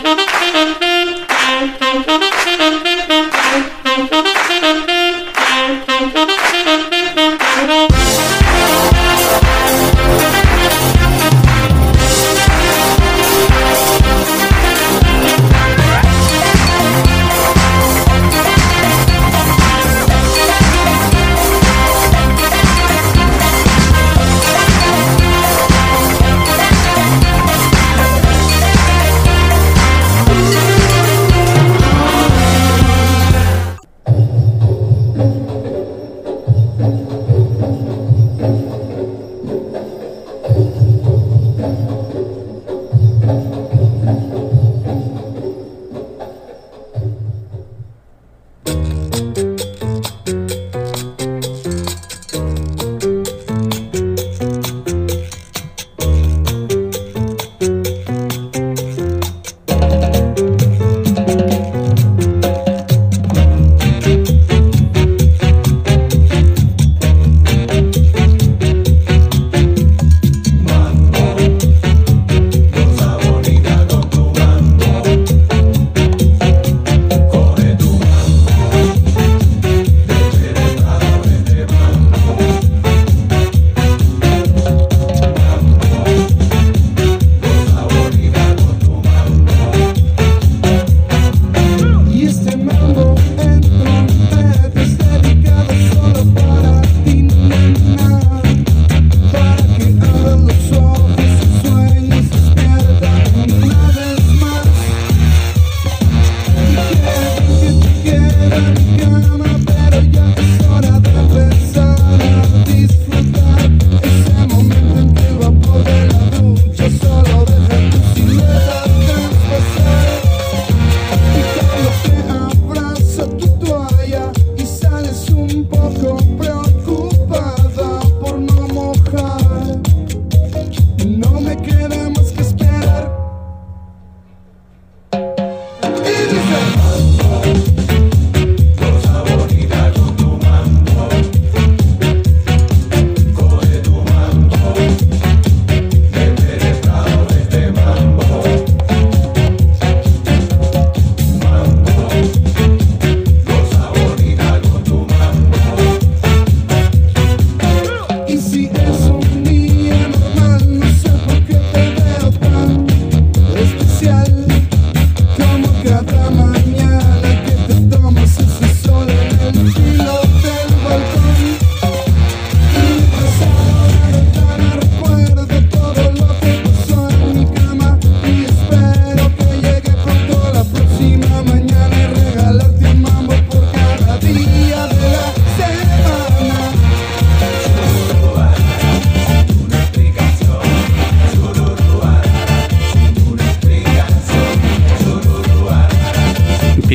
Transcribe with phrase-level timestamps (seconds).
[0.00, 0.91] Thank you.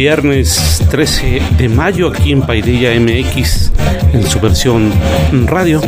[0.07, 3.73] Viernes 13 de mayo aquí en Paidilla MX
[4.13, 4.89] en su versión
[5.47, 5.81] radio.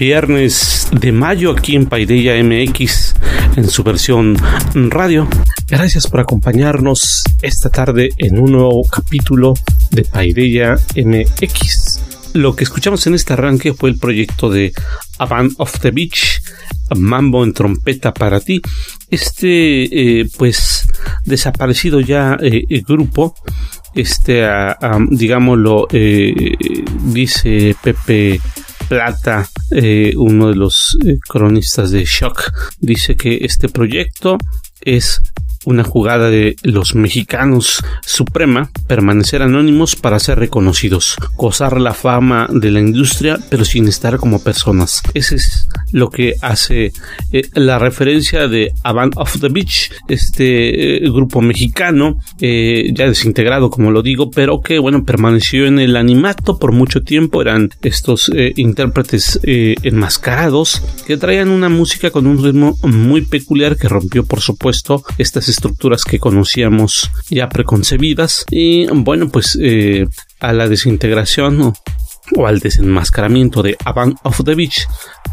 [0.00, 3.14] Viernes de mayo aquí en Paideya MX
[3.56, 4.34] en su versión
[4.72, 5.28] radio.
[5.68, 9.52] Gracias por acompañarnos esta tarde en un nuevo capítulo
[9.90, 12.00] de Paideya MX.
[12.32, 14.72] Lo que escuchamos en este arranque fue el proyecto de
[15.18, 16.40] A Band of the Beach,
[16.96, 18.62] Mambo en trompeta para ti.
[19.10, 20.88] Este, eh, pues,
[21.26, 23.34] desaparecido ya eh, el grupo,
[23.94, 24.48] este,
[25.10, 26.54] digámoslo, eh,
[27.12, 28.40] dice Pepe
[28.90, 29.48] Plata,
[30.16, 30.98] uno de los
[31.28, 34.36] cronistas de Shock, dice que este proyecto
[34.80, 35.22] es
[35.64, 42.70] una jugada de los mexicanos suprema, permanecer anónimos para ser reconocidos, gozar la fama de
[42.70, 45.02] la industria, pero sin estar como personas.
[45.14, 46.92] Ese es lo que hace
[47.32, 53.06] eh, la referencia de A Band of the Beach, este eh, grupo mexicano, eh, ya
[53.06, 57.70] desintegrado como lo digo, pero que bueno, permaneció en el animato por mucho tiempo, eran
[57.82, 64.40] estos intérpretes enmascarados que traían una música con un ritmo muy peculiar que rompió por
[64.40, 68.44] supuesto estas estructuras que conocíamos ya preconcebidas.
[68.50, 70.06] Y bueno pues eh,
[70.40, 71.72] a la desintegración
[72.36, 74.86] o, al desenmascaramiento de Avant of the Beach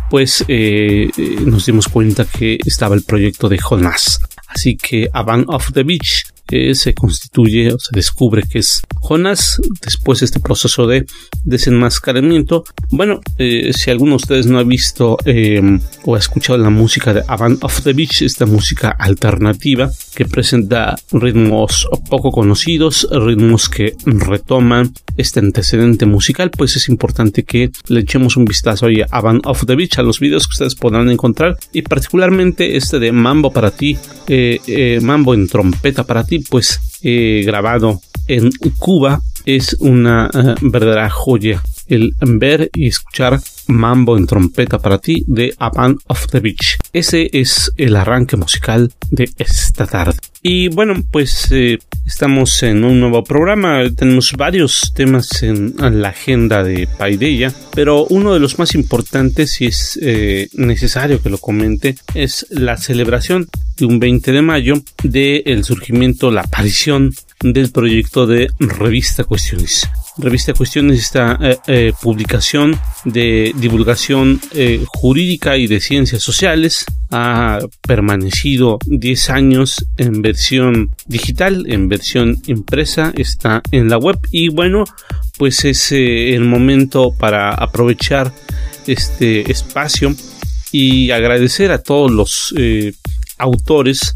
[0.09, 4.19] pues eh, eh, nos dimos cuenta que estaba el proyecto de Jonas.
[4.47, 6.23] Así que Avant of the Beach
[6.73, 11.05] se constituye o se descubre que es Jonas después de este proceso de
[11.43, 12.63] desenmascaramiento.
[12.89, 15.61] Bueno, eh, si alguno de ustedes no ha visto eh,
[16.03, 20.95] o ha escuchado la música de Avant of the Beach, esta música alternativa que presenta
[21.11, 28.37] ritmos poco conocidos, ritmos que retoman este antecedente musical, pues es importante que le echemos
[28.37, 31.81] un vistazo a Avant of the Beach, a los videos que ustedes podrán encontrar y
[31.81, 33.97] particularmente este de Mambo para ti,
[34.27, 41.63] eh, Mambo en trompeta para ti, pues grabado en Cuba es una eh, verdadera joya
[41.87, 46.77] el ver y escuchar Mambo en trompeta para ti de A Band of the Beach.
[46.93, 50.17] Ese es el arranque musical de esta tarde.
[50.41, 53.83] Y bueno, pues eh, estamos en un nuevo programa.
[53.95, 59.67] Tenemos varios temas en, la agenda de Paideya, pero uno de los más importantes, y
[59.67, 65.63] es eh, necesario que lo comente, es la celebración de un 20 de mayo del
[65.63, 69.87] surgimiento, la aparición del proyecto de Revista Cuestiones.
[70.17, 77.59] Revista Cuestiones, esta eh, eh, publicación de divulgación eh, jurídica y de ciencias sociales, ha
[77.87, 84.85] permanecido 10 años en versión digital, en versión impresa, está en la web y bueno,
[85.37, 88.33] pues es el momento para aprovechar
[88.87, 90.15] este espacio
[90.71, 92.53] y agradecer a todos los
[93.37, 94.15] autores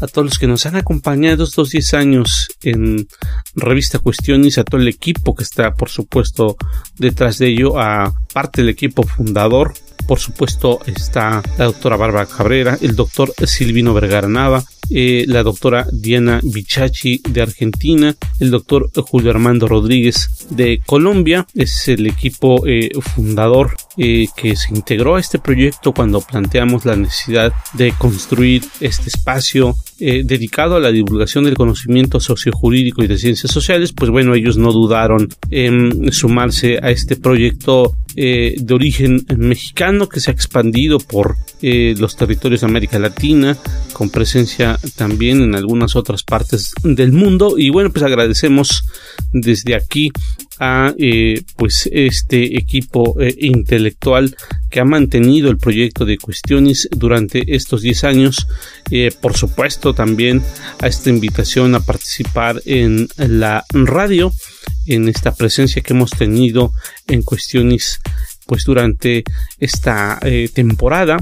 [0.00, 3.06] a todos los que nos han acompañado estos 10 años en
[3.54, 6.56] Revista Cuestiones, a todo el equipo que está, por supuesto,
[6.96, 9.74] detrás de ello, a parte del equipo fundador.
[10.06, 15.86] Por supuesto, está la doctora Bárbara Cabrera, el doctor Silvino Vergara Nava, eh, la doctora
[15.92, 22.90] Diana Bichachi de Argentina, el doctor Julio Armando Rodríguez de Colombia, es el equipo eh,
[23.00, 29.10] fundador eh, que se integró a este proyecto cuando planteamos la necesidad de construir este
[29.10, 34.56] espacio dedicado a la divulgación del conocimiento sociojurídico y de ciencias sociales, pues bueno, ellos
[34.56, 41.36] no dudaron en sumarse a este proyecto de origen mexicano que se ha expandido por
[41.60, 43.58] los territorios de América Latina
[43.92, 47.58] con presencia también en algunas otras partes del mundo.
[47.58, 48.84] Y bueno pues agradecemos
[49.32, 50.10] desde aquí
[50.60, 54.36] a eh, pues este equipo eh, intelectual
[54.68, 58.46] que ha mantenido el proyecto de cuestiones durante estos 10 años.
[58.90, 60.42] Eh, por supuesto también
[60.80, 64.32] a esta invitación a participar en la radio
[64.86, 66.72] en esta presencia que hemos tenido
[67.06, 68.00] en cuestiones
[68.46, 69.24] pues durante
[69.58, 70.18] esta
[70.52, 71.18] temporada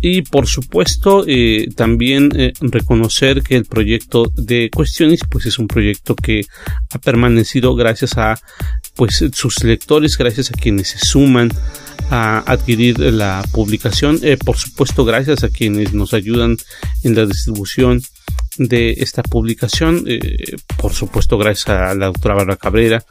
[0.00, 5.68] y por supuesto eh, también eh, reconocer que el proyecto de cuestiones pues es un
[5.68, 6.44] proyecto que
[6.92, 8.38] ha permanecido gracias a
[9.02, 11.50] pues sus lectores gracias a quienes se suman
[12.08, 16.56] a adquirir la publicación eh, por supuesto gracias a quienes nos ayudan
[17.02, 18.00] en la distribución
[18.58, 20.04] de esta publicación.
[20.06, 23.02] Eh, por supuesto, gracias a la doctora Bárbara Cabrera,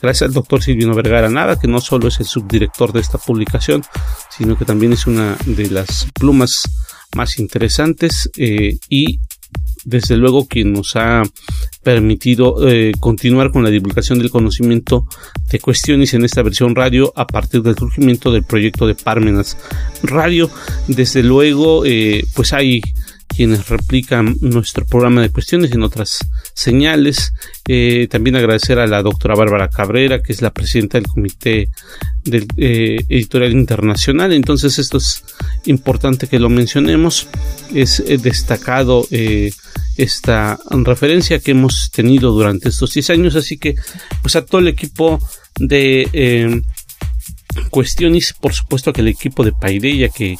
[0.00, 3.82] gracias al doctor Silvino Vergara Nada, que no solo es el subdirector de esta publicación,
[4.36, 6.62] sino que también es una de las plumas
[7.16, 9.20] más interesantes eh, y
[9.84, 11.22] desde luego quien nos ha
[11.82, 15.06] permitido eh, continuar con la divulgación del conocimiento
[15.50, 19.56] de cuestiones en esta versión radio a partir del surgimiento del proyecto de Parmenas
[20.02, 20.50] Radio.
[20.88, 21.82] Desde luego,
[22.34, 22.82] pues hay
[23.28, 26.18] quienes replican nuestro programa de cuestiones en otras
[26.60, 27.32] señales.
[27.66, 31.70] Eh, también agradecer a la doctora Bárbara Cabrera, que es la presidenta del Comité
[32.24, 34.32] del, eh, Editorial Internacional.
[34.32, 35.24] Entonces esto es
[35.64, 37.28] importante que lo mencionemos.
[37.74, 39.06] Es eh, destacado
[39.96, 43.36] esta referencia que hemos tenido durante estos 10 años.
[43.36, 43.74] Así que
[44.22, 45.18] pues a todo el equipo
[45.58, 46.62] de
[47.70, 50.36] cuestiones, por supuesto que el equipo de Paideya que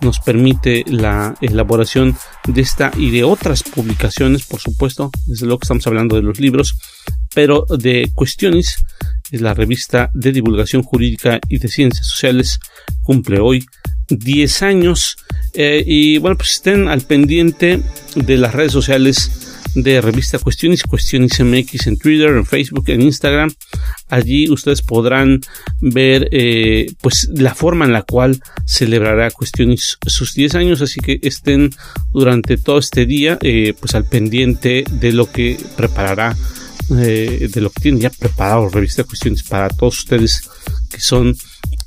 [0.00, 2.16] nos permite la elaboración
[2.46, 6.40] de esta y de otras publicaciones, por supuesto, desde luego que estamos hablando de los
[6.40, 6.76] libros,
[7.34, 8.76] pero de cuestiones,
[9.30, 12.60] la revista de divulgación jurídica y de ciencias sociales
[13.02, 13.64] cumple hoy
[14.08, 15.16] 10 años.
[15.54, 17.80] Eh, y bueno, pues estén al pendiente
[18.14, 19.43] de las redes sociales
[19.74, 23.50] de revista Cuestiones, Cuestiones MX en Twitter, en Facebook, en Instagram.
[24.08, 25.40] Allí ustedes podrán
[25.80, 31.18] ver eh, pues la forma en la cual celebrará Cuestiones sus 10 años, así que
[31.22, 31.70] estén
[32.12, 36.36] durante todo este día eh, pues al pendiente de lo que preparará,
[36.98, 40.48] eh, de lo que tiene ya preparado revista Cuestiones para todos ustedes
[40.90, 41.34] que son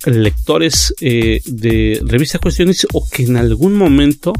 [0.05, 4.33] lectores de revista Cuestiones o que en algún momento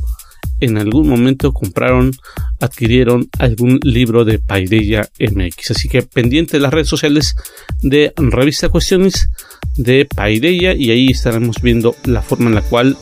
[0.60, 2.12] en algún momento compraron,
[2.60, 5.72] adquirieron algún libro de Paideia MX.
[5.72, 7.36] Así que pendiente de las redes sociales
[7.82, 9.30] de Revista Cuestiones
[9.76, 12.98] de Paideia y ahí estaremos viendo la forma en la cual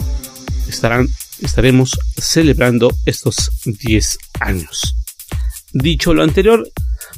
[0.68, 1.08] estarán,
[1.42, 4.96] estaremos celebrando estos 10 años.
[5.74, 6.68] Dicho lo anterior,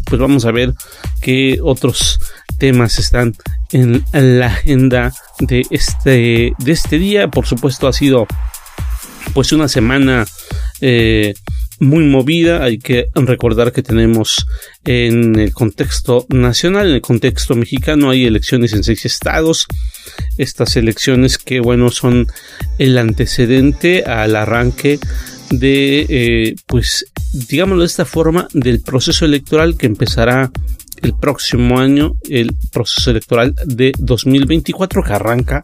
[0.05, 0.73] pues vamos a ver
[1.21, 2.19] qué otros
[2.57, 3.35] temas están
[3.71, 7.29] en la agenda de este, de este día.
[7.29, 8.27] Por supuesto, ha sido
[9.37, 10.25] pues una semana
[10.81, 11.35] eh,
[11.79, 12.63] muy movida.
[12.63, 14.47] Hay que recordar que tenemos
[14.83, 19.67] en el contexto nacional, en el contexto mexicano, hay elecciones en seis estados.
[20.39, 22.25] Estas elecciones que, bueno, son
[22.79, 24.99] el antecedente al arranque
[25.51, 30.49] de, eh, pues, digámoslo de esta forma, del proceso electoral que empezará
[31.03, 35.61] el próximo año, el proceso electoral de 2024 que arranca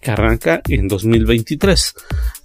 [0.00, 1.94] que arranca en 2023,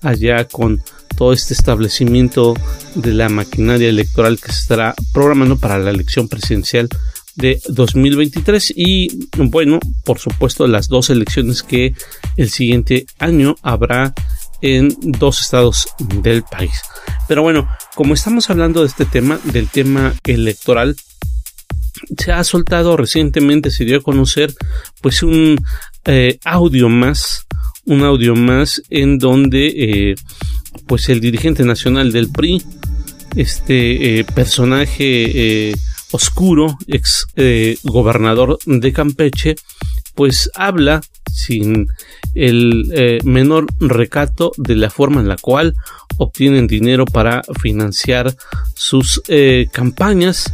[0.01, 0.81] allá con
[1.15, 2.53] todo este establecimiento
[2.95, 6.89] de la maquinaria electoral que se estará programando para la elección presidencial
[7.36, 11.93] de 2023 y bueno, por supuesto las dos elecciones que
[12.38, 14.13] el siguiente año habrá
[14.62, 16.74] en dos estados del país.
[17.27, 20.95] Pero bueno, como estamos hablando de este tema, del tema electoral,
[22.17, 24.53] se ha soltado recientemente, se dio a conocer
[25.01, 25.63] pues un
[26.05, 27.45] eh, audio más,
[27.86, 30.15] un audio más en donde eh,
[30.86, 32.62] pues el dirigente nacional del PRI,
[33.38, 35.74] este eh, personaje
[36.12, 37.25] oscuro, ex
[37.83, 39.55] gobernador de Campeche,
[40.13, 41.88] pues habla sin
[42.36, 45.74] el menor recato de la forma en la cual
[46.17, 48.36] obtienen dinero para financiar
[48.75, 49.24] sus
[49.72, 50.53] campañas.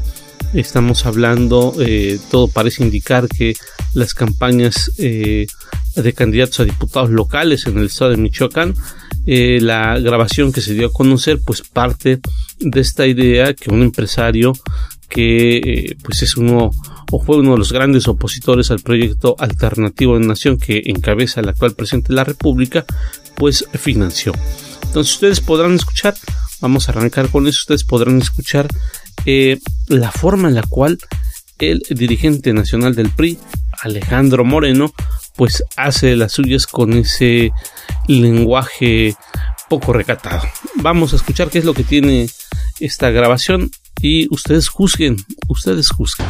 [0.53, 1.75] Estamos hablando,
[2.31, 3.55] todo parece indicar que
[3.93, 5.47] las campañas eh,
[5.95, 8.75] de candidatos a diputados locales en el estado de Michoacán,
[9.25, 12.19] eh, la grabación que se dio a conocer, pues parte
[12.59, 14.53] de esta idea que un empresario
[15.09, 16.71] que pues es uno
[17.11, 21.49] o fue uno de los grandes opositores al proyecto alternativo de nación que encabeza el
[21.49, 22.85] actual presidente de la República,
[23.35, 24.33] pues financió.
[24.83, 26.15] Entonces ustedes podrán escuchar,
[26.61, 28.67] vamos a arrancar con eso, ustedes podrán escuchar
[29.25, 30.99] eh, la forma en la cual
[31.57, 33.37] el dirigente nacional del PRI,
[33.81, 34.91] Alejandro Moreno,
[35.35, 37.51] pues hace las suyas con ese
[38.07, 39.15] lenguaje
[39.69, 40.41] poco recatado.
[40.75, 42.29] Vamos a escuchar qué es lo que tiene
[42.79, 43.69] esta grabación
[44.01, 45.17] y ustedes juzguen,
[45.47, 46.27] ustedes juzguen.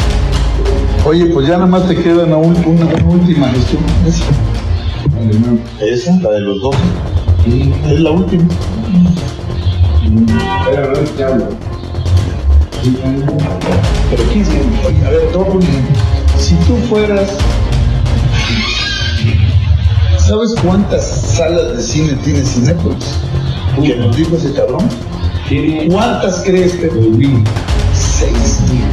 [1.05, 3.83] Oye, pues ya nada más te queda una, última gestión.
[5.79, 6.19] ¿Esa?
[6.21, 6.75] ¿La de los dos?
[7.87, 8.43] Es la última.
[14.09, 14.45] Pero ¿quién
[15.05, 15.59] A ver, todo
[16.39, 17.29] Si tú fueras.
[20.17, 23.15] ¿Sabes cuántas salas de cine tiene Cinepolis?
[23.83, 24.87] Que nos dijo ese cabrón.
[25.91, 26.89] ¿Cuántas crees que?
[27.93, 28.83] Seis mil.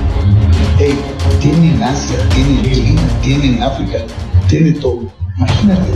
[0.79, 0.99] Ey,
[1.41, 3.99] tiene en Asia, tiene en China, tiene en África,
[4.49, 5.01] tiene todo.
[5.37, 5.93] Imagínate,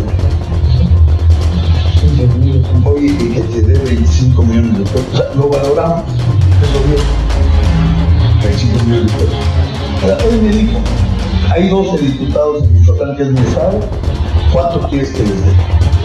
[2.84, 5.36] Oye, y que te dé 25 millones de pesos.
[5.36, 6.02] lo valoramos.
[6.62, 7.02] Eso bien.
[8.42, 10.24] 25 millones de pesos.
[10.24, 10.78] Hoy me dijo,
[11.50, 13.80] hay 12 diputados en Michoacán que es mi estado,
[14.52, 15.52] ¿cuánto quieres que les dé?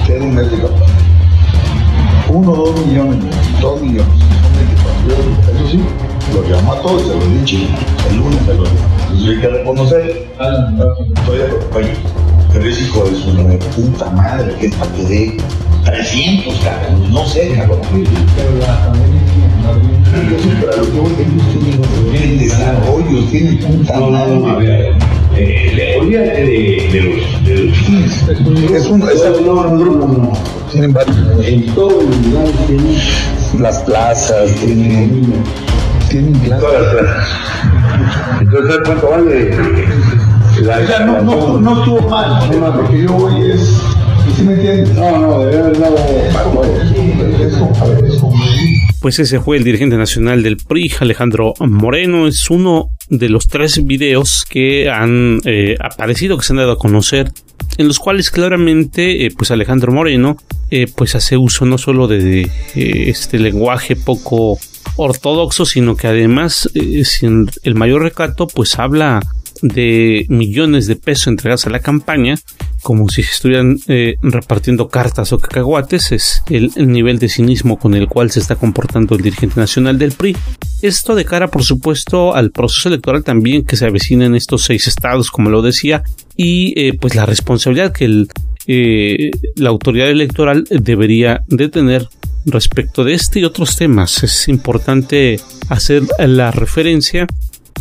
[0.07, 0.85] Que un mes de campaña.
[2.29, 3.23] Uno, dos millones,
[3.61, 4.13] dos millones.
[5.07, 5.83] Eso sí,
[6.33, 7.69] lo llamó a todos, se lo di
[8.09, 8.69] el lunes se lo di.
[9.01, 10.27] Entonces hay que reconocer,
[11.15, 11.93] estoy de
[12.51, 15.37] pero es hijo de su puta madre, que es para que dé
[15.83, 17.81] 300, cabrón, no sé, cabrón.
[17.91, 19.25] Pero la pandemia
[20.61, 21.11] para lo que voy,
[22.11, 24.95] tienen desarrollo, tienen punta No, no, no, a ver.
[25.37, 27.43] Eh, olvídate de, de los.
[27.45, 28.39] De los Es
[28.87, 30.33] un, es un grupo.
[30.71, 31.17] Tienen varios.
[31.45, 32.97] en todo el lugar tienen
[33.59, 35.43] Las plazas, tienen.
[36.09, 36.59] Tienen plazas.
[36.61, 37.27] todas las plazas.
[38.41, 39.49] Entonces, ¿sabes cuánto vale
[40.61, 42.81] la O sea, no, no, no estuvo mal, ¿no?
[42.81, 43.81] lo que yo voy es.
[44.35, 44.93] ¿Sí me entiendes?
[44.95, 46.25] No, no, de verdad no.
[46.25, 48.35] Es como, a ver, es como.
[49.05, 52.25] Pues ese fue el dirigente nacional del PRI, Alejandro Moreno.
[52.25, 56.79] Es uno de los tres videos que han eh, aparecido, que se han dado a
[56.79, 57.31] conocer,
[57.77, 60.37] en los cuales claramente, eh, pues Alejandro Moreno,
[60.71, 62.49] eh, pues hace uso no solo de eh,
[63.05, 64.57] este lenguaje poco
[64.95, 66.67] ortodoxo, sino que además,
[67.03, 69.21] sin el mayor recato, pues habla
[69.67, 72.35] de millones de pesos entregados a la campaña,
[72.81, 77.95] como si estuvieran eh, repartiendo cartas o cacahuates, es el, el nivel de cinismo con
[77.95, 80.35] el cual se está comportando el dirigente nacional del PRI.
[80.81, 84.87] Esto de cara, por supuesto, al proceso electoral también que se avecina en estos seis
[84.87, 86.03] estados, como lo decía,
[86.35, 88.27] y eh, pues la responsabilidad que
[88.67, 92.07] eh, la autoridad electoral debería de tener
[92.45, 94.23] respecto de este y otros temas.
[94.23, 97.27] Es importante hacer la referencia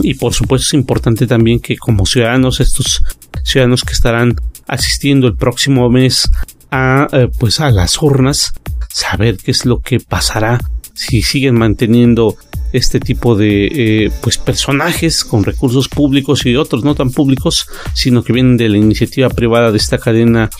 [0.01, 3.03] y por supuesto es importante también que como ciudadanos, estos
[3.45, 4.35] ciudadanos que estarán
[4.67, 6.31] asistiendo el próximo mes
[6.71, 8.53] a eh, pues a las urnas,
[8.91, 10.61] saber qué es lo que pasará
[10.95, 12.37] si siguen manteniendo
[12.73, 18.25] este tipo de eh, pues personajes con recursos públicos y otros no tan públicos, sino
[18.25, 20.51] que vienen de la iniciativa privada de esta cadena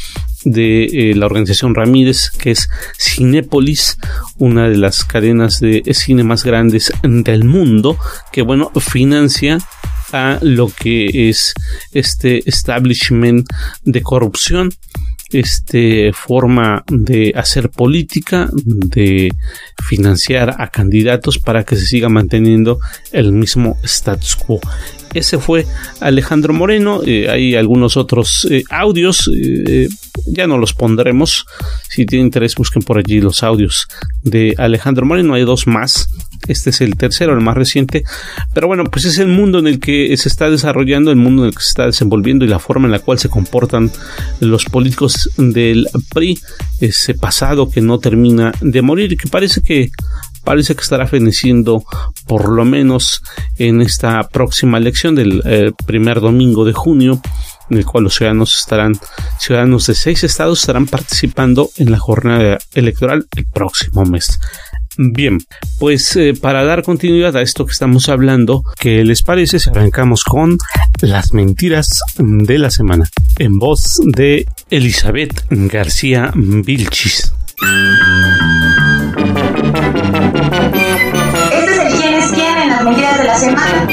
[0.45, 3.97] de eh, la organización Ramírez, que es Cinépolis,
[4.39, 7.97] una de las cadenas de cine más grandes del mundo,
[8.33, 9.59] que bueno, financia
[10.13, 11.55] a lo que es
[11.93, 13.47] este establishment
[13.85, 14.71] de corrupción
[15.35, 19.33] este forma de hacer política, de
[19.83, 22.79] financiar a candidatos para que se siga manteniendo
[23.13, 24.61] el mismo status quo.
[25.15, 25.67] Ese fue
[26.01, 27.01] Alejandro Moreno.
[27.07, 29.31] Eh, hay algunos otros eh, audios.
[29.35, 29.89] eh,
[30.27, 31.47] ya no los pondremos.
[31.89, 33.89] Si tienen interés, busquen por allí los audios
[34.23, 35.35] de Alejandro Moreno.
[35.35, 36.09] Hay dos más.
[36.49, 38.05] Este es el tercero, el más reciente.
[38.53, 41.49] Pero bueno, pues es el mundo en el que se está desarrollando, el mundo en
[41.49, 43.91] el que se está desenvolviendo y la forma en la cual se comportan
[44.41, 46.39] los políticos del PRI.
[46.81, 49.91] Ese pasado que no termina de morir y que parece que
[50.45, 51.85] parece que estará feneciendo
[52.27, 53.23] por lo menos
[53.59, 57.21] en esta próxima elección del eh, primer domingo de junio
[57.71, 58.99] en el cual los ciudadanos estarán
[59.39, 64.39] ciudadanos de seis estados estarán participando en la jornada electoral el próximo mes.
[64.97, 65.39] Bien,
[65.81, 70.23] pues eh, para dar continuidad a esto que estamos hablando, ¿qué les parece si arrancamos
[70.23, 70.57] con
[71.01, 73.09] las mentiras de la semana?
[73.39, 77.33] En voz de Elizabeth García Vilchis.
[81.53, 83.87] Este es el quién es quién en las mentiras de la semana.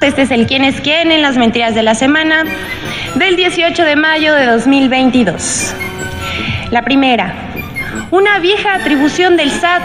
[0.00, 2.44] Este es el quién es quién en las mentiras de la semana
[3.14, 5.74] del 18 de mayo de 2022.
[6.70, 7.32] La primera,
[8.10, 9.82] una vieja atribución del SAT.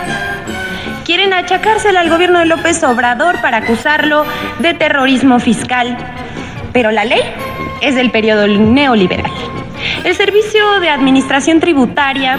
[1.06, 4.26] Quieren achacársela al gobierno de López Obrador para acusarlo
[4.60, 5.98] de terrorismo fiscal.
[6.72, 7.22] Pero la ley
[7.82, 9.32] es del periodo neoliberal.
[10.04, 12.38] El Servicio de Administración Tributaria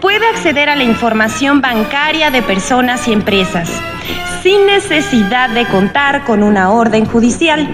[0.00, 3.70] puede acceder a la información bancaria de personas y empresas
[4.42, 7.68] sin necesidad de contar con una orden judicial.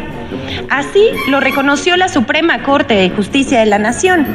[0.70, 4.26] Así lo reconoció la Suprema Corte de Justicia de la Nación.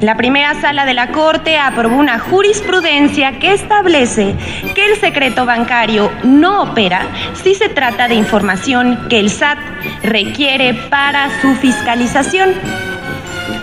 [0.00, 4.34] La primera sala de la Corte aprobó una jurisprudencia que establece
[4.74, 9.58] que el secreto bancario no opera si se trata de información que el SAT
[10.02, 12.50] requiere para su fiscalización.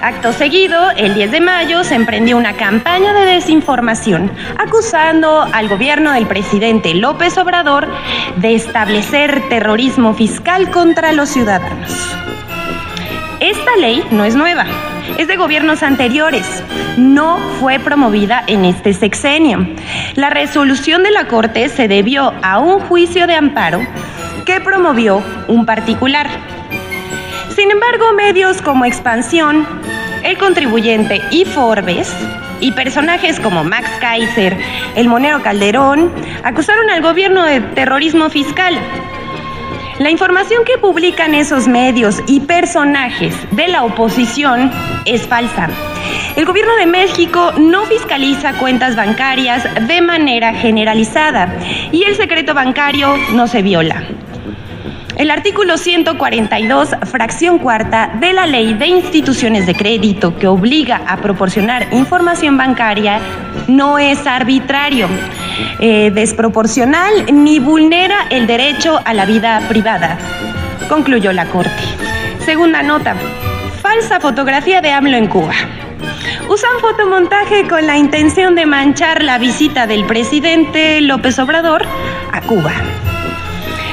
[0.01, 6.11] Acto seguido, el 10 de mayo se emprendió una campaña de desinformación acusando al gobierno
[6.11, 7.87] del presidente López Obrador
[8.37, 11.91] de establecer terrorismo fiscal contra los ciudadanos.
[13.39, 14.65] Esta ley no es nueva,
[15.17, 16.63] es de gobiernos anteriores,
[16.97, 19.67] no fue promovida en este sexenio.
[20.15, 23.81] La resolución de la Corte se debió a un juicio de amparo
[24.45, 26.27] que promovió un particular.
[27.55, 29.67] Sin embargo, medios como Expansión,
[30.23, 32.11] El Contribuyente y Forbes
[32.59, 34.57] y personajes como Max Kaiser,
[34.95, 36.11] el monero Calderón,
[36.43, 38.73] acusaron al gobierno de terrorismo fiscal.
[39.99, 44.71] La información que publican esos medios y personajes de la oposición
[45.05, 45.69] es falsa.
[46.35, 51.55] El gobierno de México no fiscaliza cuentas bancarias de manera generalizada
[51.91, 54.03] y el secreto bancario no se viola.
[55.15, 61.17] El artículo 142, fracción cuarta de la Ley de Instituciones de Crédito que obliga a
[61.17, 63.19] proporcionar información bancaria
[63.67, 65.07] no es arbitrario,
[65.79, 70.17] eh, desproporcional ni vulnera el derecho a la vida privada,
[70.89, 71.83] concluyó la Corte.
[72.43, 73.15] Segunda nota,
[73.83, 75.53] falsa fotografía de AMLO en Cuba.
[76.49, 81.85] Usan fotomontaje con la intención de manchar la visita del presidente López Obrador
[82.31, 82.73] a Cuba.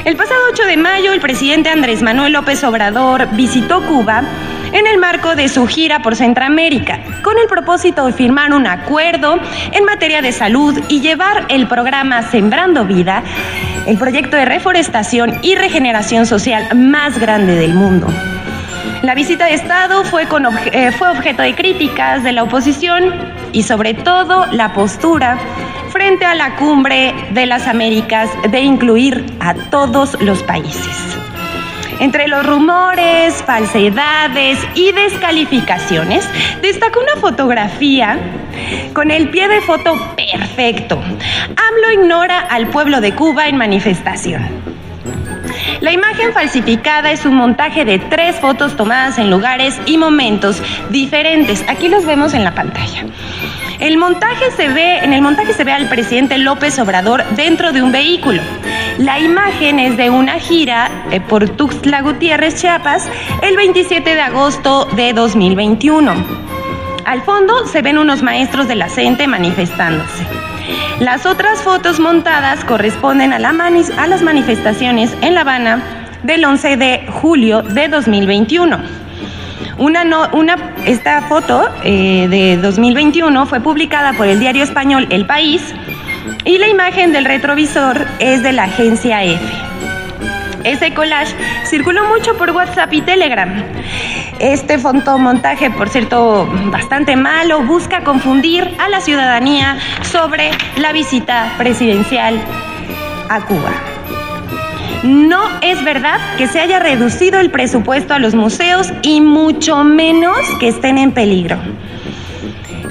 [0.03, 4.23] El pasado 8 de mayo, el presidente Andrés Manuel López Obrador visitó Cuba
[4.73, 9.39] en el marco de su gira por Centroamérica, con el propósito de firmar un acuerdo
[9.71, 13.21] en materia de salud y llevar el programa Sembrando Vida,
[13.85, 18.07] el proyecto de reforestación y regeneración social más grande del mundo.
[19.03, 20.27] La visita de Estado fue,
[20.71, 23.13] eh, fue objeto de críticas de la oposición
[23.51, 25.37] y sobre todo la postura
[25.91, 31.17] frente a la cumbre de las Américas de incluir a todos los países.
[31.99, 36.27] Entre los rumores, falsedades y descalificaciones,
[36.61, 38.17] destacó una fotografía
[38.93, 40.95] con el pie de foto perfecto.
[40.97, 44.41] AMLO ignora al pueblo de Cuba en manifestación.
[45.81, 51.63] La imagen falsificada es un montaje de tres fotos tomadas en lugares y momentos diferentes.
[51.67, 53.05] Aquí los vemos en la pantalla.
[53.81, 57.81] El montaje se ve, en el montaje se ve al presidente López Obrador dentro de
[57.81, 58.39] un vehículo.
[58.99, 63.09] La imagen es de una gira eh, por Tuxtla Gutiérrez, Chiapas,
[63.41, 66.13] el 27 de agosto de 2021.
[67.05, 68.87] Al fondo se ven unos maestros de la
[69.25, 70.27] manifestándose.
[70.99, 75.81] Las otras fotos montadas corresponden a, a las manifestaciones en La Habana
[76.21, 79.00] del 11 de julio de 2021.
[79.77, 85.73] Una, esta foto eh, de 2021 fue publicada por el diario español El País
[86.45, 89.43] y la imagen del retrovisor es de la agencia F.
[90.63, 93.63] Ese collage circuló mucho por WhatsApp y Telegram.
[94.39, 102.39] Este fotomontaje, por cierto, bastante malo, busca confundir a la ciudadanía sobre la visita presidencial
[103.29, 103.90] a Cuba.
[105.03, 110.37] No es verdad que se haya reducido el presupuesto a los museos y mucho menos
[110.59, 111.57] que estén en peligro.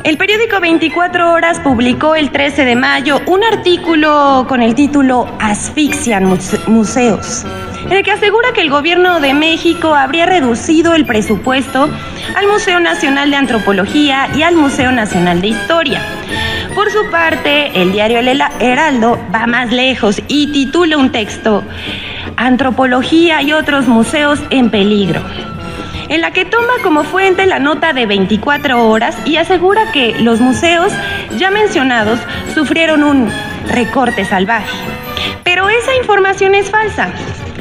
[0.02, 6.24] El periódico 24 Horas publicó el 13 de mayo un artículo con el título Asfixian
[6.66, 7.44] Museos,
[7.84, 11.88] en el que asegura que el gobierno de México habría reducido el presupuesto
[12.34, 16.00] al Museo Nacional de Antropología y al Museo Nacional de Historia.
[16.74, 21.64] Por su parte, el diario El Heraldo va más lejos y titula un texto
[22.36, 25.22] Antropología y otros museos en peligro
[26.10, 30.40] en la que toma como fuente la nota de 24 horas y asegura que los
[30.40, 30.92] museos
[31.38, 32.18] ya mencionados
[32.52, 33.30] sufrieron un
[33.68, 34.76] recorte salvaje.
[35.44, 37.10] Pero esa información es falsa.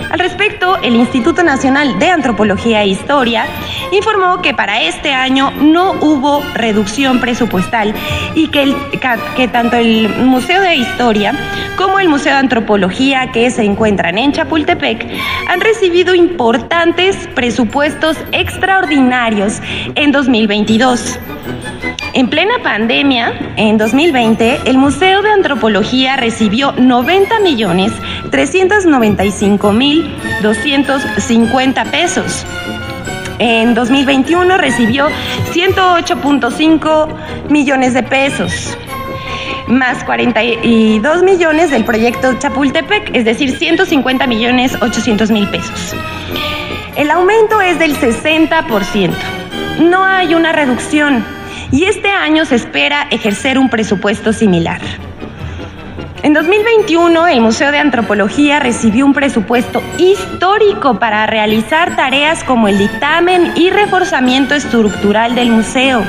[0.09, 3.45] Al respecto, el Instituto Nacional de Antropología e Historia
[3.91, 7.93] informó que para este año no hubo reducción presupuestal
[8.35, 11.33] y que, tanto el Museo de Historia
[11.77, 15.07] como el Museo de Antropología que se encuentran en Chapultepec
[15.47, 19.61] han recibido importantes presupuestos extraordinarios
[19.95, 21.19] en 2022.
[22.13, 27.91] En plena pandemia, en 2020, el Museo de Antropología recibió 90 millones
[28.31, 32.45] 395 mil 250 pesos.
[33.37, 35.07] En 2021 recibió
[35.53, 37.07] 108.5
[37.49, 38.75] millones de pesos,
[39.67, 45.95] más 42 millones del proyecto Chapultepec, es decir, 150 millones 800 mil pesos.
[46.95, 49.11] El aumento es del 60%.
[49.79, 51.23] No hay una reducción
[51.71, 54.81] y este año se espera ejercer un presupuesto similar.
[56.21, 62.77] En 2021, el Museo de Antropología recibió un presupuesto histórico para realizar tareas como el
[62.77, 66.03] dictamen y reforzamiento estructural del museo,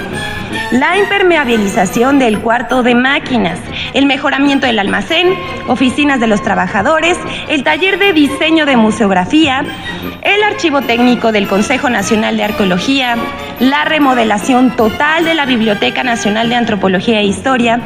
[0.73, 3.61] la impermeabilización del cuarto de máquinas,
[3.95, 5.29] el mejoramiento del almacén,
[5.69, 7.17] oficinas de los trabajadores,
[7.49, 9.65] el taller de diseño de museografía,
[10.23, 13.17] el archivo técnico del Consejo Nacional de Arqueología,
[13.61, 17.81] la remodelación total de la Biblioteca Nacional de Antropología e Historia,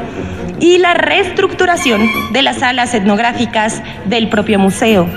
[0.60, 5.08] y la reestructuración de las salas etnográficas del propio museo.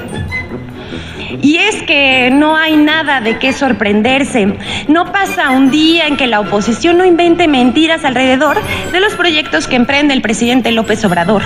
[1.42, 4.58] Y es que no hay nada de qué sorprenderse.
[4.88, 8.58] No pasa un día en que la oposición no invente mentiras alrededor
[8.92, 11.44] de los proyectos que emprende el presidente López Obrador.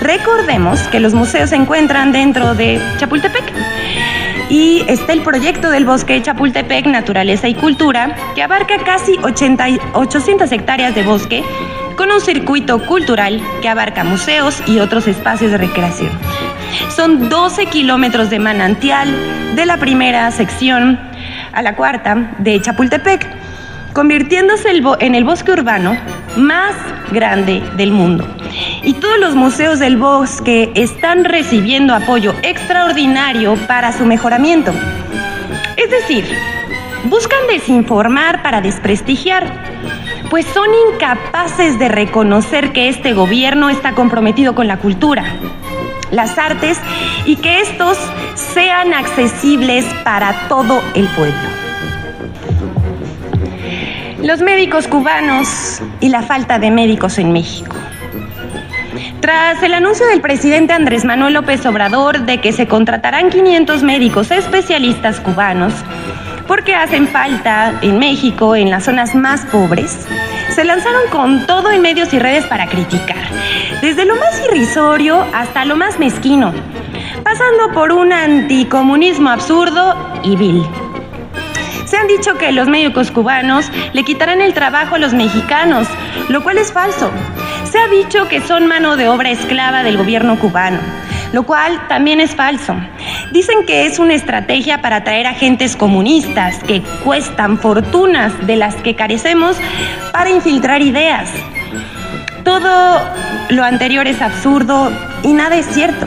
[0.00, 3.44] Recordemos que los museos se encuentran dentro de Chapultepec.
[4.50, 10.50] Y está el proyecto del bosque Chapultepec, Naturaleza y Cultura, que abarca casi 80, 800
[10.52, 11.42] hectáreas de bosque
[11.96, 16.10] con un circuito cultural que abarca museos y otros espacios de recreación.
[16.94, 19.08] Son 12 kilómetros de manantial
[19.54, 20.98] de la primera sección
[21.52, 23.26] a la cuarta de Chapultepec,
[23.92, 25.96] convirtiéndose en el bosque urbano
[26.36, 26.74] más
[27.12, 28.26] grande del mundo.
[28.82, 34.72] Y todos los museos del bosque están recibiendo apoyo extraordinario para su mejoramiento.
[35.76, 36.24] Es decir,
[37.04, 39.44] buscan desinformar para desprestigiar,
[40.32, 45.26] pues son incapaces de reconocer que este gobierno está comprometido con la cultura,
[46.10, 46.80] las artes
[47.26, 47.98] y que estos
[48.34, 51.36] sean accesibles para todo el pueblo.
[54.22, 57.76] Los médicos cubanos y la falta de médicos en México.
[59.20, 64.30] Tras el anuncio del presidente Andrés Manuel López Obrador de que se contratarán 500 médicos
[64.30, 65.74] especialistas cubanos,
[66.46, 70.06] porque hacen falta en México, en las zonas más pobres,
[70.54, 73.16] se lanzaron con todo en medios y redes para criticar,
[73.80, 76.52] desde lo más irrisorio hasta lo más mezquino,
[77.24, 80.62] pasando por un anticomunismo absurdo y vil.
[81.86, 85.86] Se han dicho que los médicos cubanos le quitarán el trabajo a los mexicanos,
[86.28, 87.10] lo cual es falso.
[87.70, 90.78] Se ha dicho que son mano de obra esclava del gobierno cubano,
[91.32, 92.74] lo cual también es falso.
[93.32, 98.94] Dicen que es una estrategia para atraer agentes comunistas que cuestan fortunas de las que
[98.94, 99.56] carecemos
[100.12, 101.30] para infiltrar ideas.
[102.44, 103.00] Todo
[103.50, 104.90] lo anterior es absurdo
[105.22, 106.06] y nada es cierto.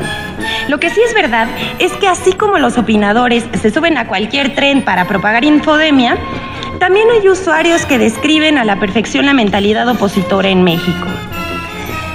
[0.67, 1.47] Lo que sí es verdad
[1.79, 6.17] es que así como los opinadores se suben a cualquier tren para propagar infodemia,
[6.79, 11.07] también hay usuarios que describen a la perfección la mentalidad opositora en México.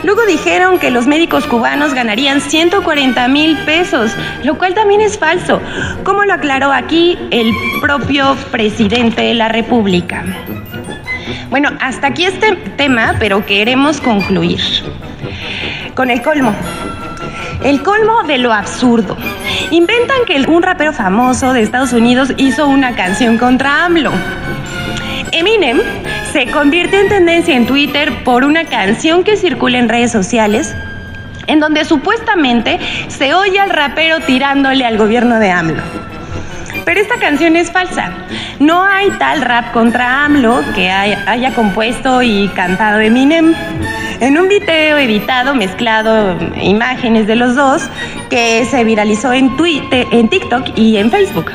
[0.02, 4.12] Luego dijeron que los médicos cubanos ganarían 140 mil pesos,
[4.44, 5.60] lo cual también es falso,
[6.04, 10.24] como lo aclaró aquí el propio presidente de la República.
[11.50, 14.60] Bueno, hasta aquí este tema, pero queremos concluir
[15.94, 16.54] con el colmo.
[17.62, 19.16] El colmo de lo absurdo.
[19.70, 24.12] Inventan que un rapero famoso de Estados Unidos hizo una canción contra AMLO.
[25.32, 25.80] Eminem
[26.32, 30.74] se convirtió en tendencia en Twitter por una canción que circula en redes sociales
[31.46, 35.82] en donde supuestamente se oye al rapero tirándole al gobierno de AMLO.
[36.84, 38.12] Pero esta canción es falsa.
[38.58, 43.54] No hay tal rap contra AMLO que haya, compuesto y cantado Eminem.
[44.20, 47.88] En un video editado, mezclado imágenes de los dos,
[48.28, 51.52] que se viralizó en, Twitter, en TikTok y en Facebook.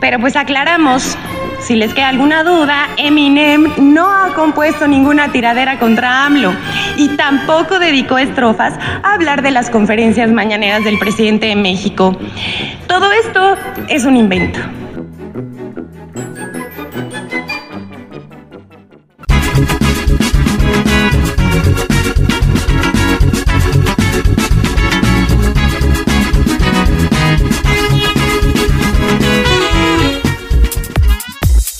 [0.00, 1.16] Pero pues aclaramos,
[1.62, 6.52] si les queda alguna duda, Eminem no ha compuesto ninguna tiradera contra AMLO
[6.96, 12.16] y tampoco dedicó estrofas a hablar de las conferencias mañaneras del presidente de México.
[12.86, 13.56] Todo esto
[13.88, 14.60] es un invento.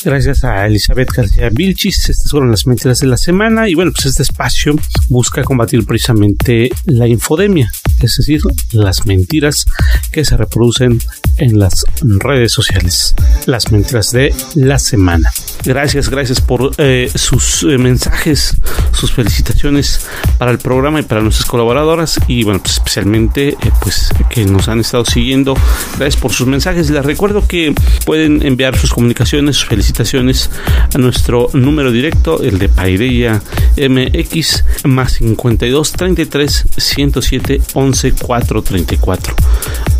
[0.05, 4.07] Gracias a Elizabeth García Vilchis, estas fueron las mentiras de la semana y bueno, pues
[4.07, 4.75] este espacio
[5.09, 8.41] busca combatir precisamente la infodemia, es decir,
[8.73, 9.65] las mentiras
[10.11, 11.01] que se reproducen
[11.37, 13.15] en las redes sociales,
[13.47, 15.31] las mentiras de la semana.
[15.65, 18.57] Gracias, gracias por eh, sus eh, mensajes,
[18.93, 20.01] sus felicitaciones
[20.37, 24.67] para el programa y para nuestras colaboradoras y bueno, pues especialmente eh, pues que nos
[24.67, 25.55] han estado siguiendo.
[25.97, 26.91] Gracias por sus mensajes.
[26.91, 27.73] Les recuerdo que
[28.05, 33.43] pueden enviar sus comunicaciones, sus felicitaciones a nuestro número directo, el de Paideya
[33.77, 39.35] MX más 52 33 107 11 434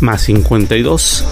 [0.01, 1.25] más 52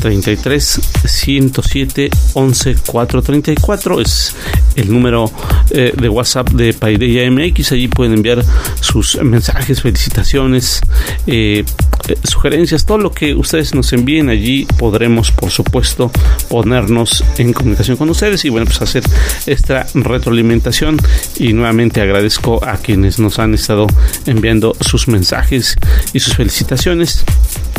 [0.00, 4.34] 33 107 11 434 es
[4.76, 5.30] el número
[5.70, 7.72] eh, de WhatsApp de Paideya MX.
[7.72, 8.44] Allí pueden enviar
[8.80, 10.80] sus mensajes, felicitaciones,
[11.26, 11.64] eh,
[12.08, 14.28] eh, sugerencias, todo lo que ustedes nos envíen.
[14.28, 16.10] Allí podremos, por supuesto,
[16.48, 19.04] ponernos en comunicación con ustedes y bueno, pues hacer
[19.46, 20.96] esta retroalimentación.
[21.36, 23.86] Y nuevamente agradezco a quienes nos han estado
[24.26, 25.76] enviando sus mensajes
[26.12, 27.24] y sus felicitaciones.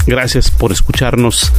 [0.08, 1.52] Gracias por escucharnos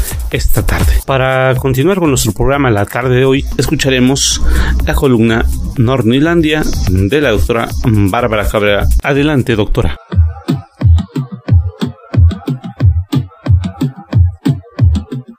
[0.52, 0.92] esta tarde.
[1.06, 4.42] Para continuar con nuestro programa la tarde de hoy, escucharemos
[4.86, 5.46] la columna
[5.78, 8.86] Nornilandia de la doctora Bárbara Cabrera.
[9.02, 9.96] Adelante, doctora.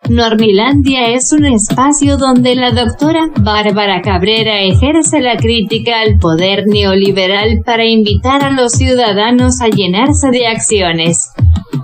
[0.10, 7.62] Normilandia es un espacio donde la doctora Bárbara Cabrera ejerce la crítica al poder neoliberal
[7.66, 11.33] para invitar a los ciudadanos a llenarse de acciones.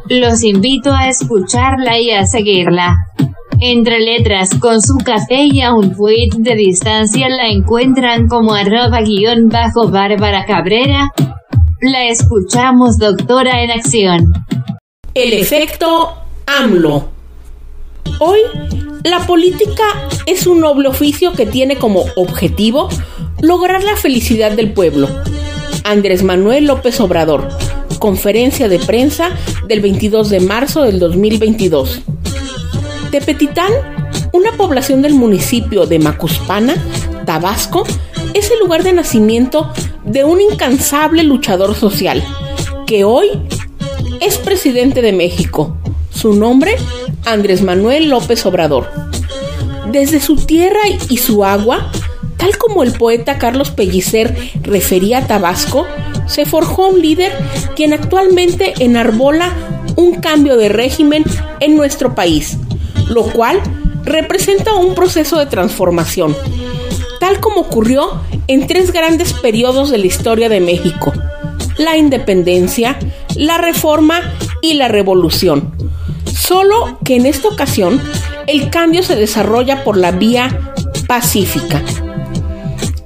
[0.10, 2.98] Los invito a escucharla y a seguirla.
[3.60, 9.02] Entre letras con su café y a un tweet de distancia la encuentran como arroba
[9.02, 11.12] guion bajo Bárbara Cabrera.
[11.82, 14.34] La escuchamos doctora en acción.
[15.14, 16.16] El efecto
[16.48, 17.10] AMLO.
[18.20, 18.40] Hoy,
[19.04, 19.84] la política
[20.26, 22.90] es un noble oficio que tiene como objetivo
[23.42, 25.08] lograr la felicidad del pueblo.
[25.84, 27.48] Andrés Manuel López Obrador.
[28.00, 29.30] Conferencia de prensa
[29.68, 32.02] del 22 de marzo del 2022.
[33.12, 33.72] Tepetitán,
[34.32, 36.76] una población del municipio de Macuspana,
[37.26, 37.86] Tabasco,
[38.34, 39.72] es el lugar de nacimiento
[40.06, 42.24] de un incansable luchador social,
[42.88, 43.28] que hoy
[44.22, 45.76] es presidente de México.
[46.10, 46.78] Su nombre,
[47.26, 48.90] Andrés Manuel López Obrador.
[49.92, 51.92] Desde su tierra y su agua,
[52.40, 55.86] tal como el poeta Carlos Pellicer refería a Tabasco,
[56.26, 57.34] se forjó un líder
[57.76, 59.54] quien actualmente enarbola
[59.98, 61.26] un cambio de régimen
[61.60, 62.58] en nuestro país,
[63.10, 63.62] lo cual
[64.06, 66.36] representa un proceso de transformación,
[67.20, 71.12] tal como ocurrió en tres grandes periodos de la historia de México,
[71.78, 72.98] la independencia,
[73.36, 74.22] la reforma
[74.62, 75.74] y la revolución.
[76.34, 78.02] Solo que en esta ocasión
[78.48, 80.74] el cambio se desarrolla por la vía
[81.08, 81.84] pacífica.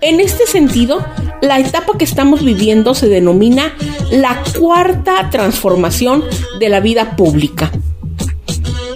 [0.03, 1.05] En este sentido,
[1.41, 3.73] la etapa que estamos viviendo se denomina
[4.11, 6.25] la cuarta transformación
[6.59, 7.71] de la vida pública.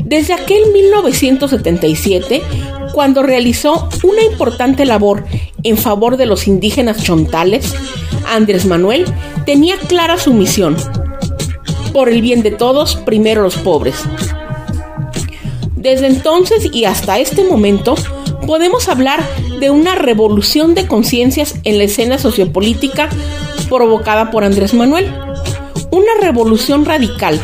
[0.03, 2.41] Desde aquel 1977,
[2.91, 5.23] cuando realizó una importante labor
[5.63, 7.73] en favor de los indígenas chontales,
[8.27, 9.05] Andrés Manuel
[9.45, 10.75] tenía clara su misión.
[11.93, 13.95] Por el bien de todos, primero los pobres.
[15.77, 17.95] Desde entonces y hasta este momento,
[18.45, 19.23] podemos hablar
[19.59, 23.09] de una revolución de conciencias en la escena sociopolítica
[23.69, 25.11] provocada por Andrés Manuel.
[25.91, 27.39] Una revolución radical,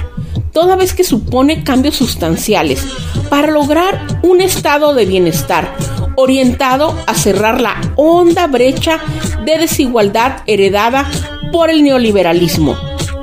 [0.51, 2.85] toda vez que supone cambios sustanciales
[3.29, 5.75] para lograr un estado de bienestar
[6.15, 8.99] orientado a cerrar la honda brecha
[9.45, 11.09] de desigualdad heredada
[11.51, 12.77] por el neoliberalismo.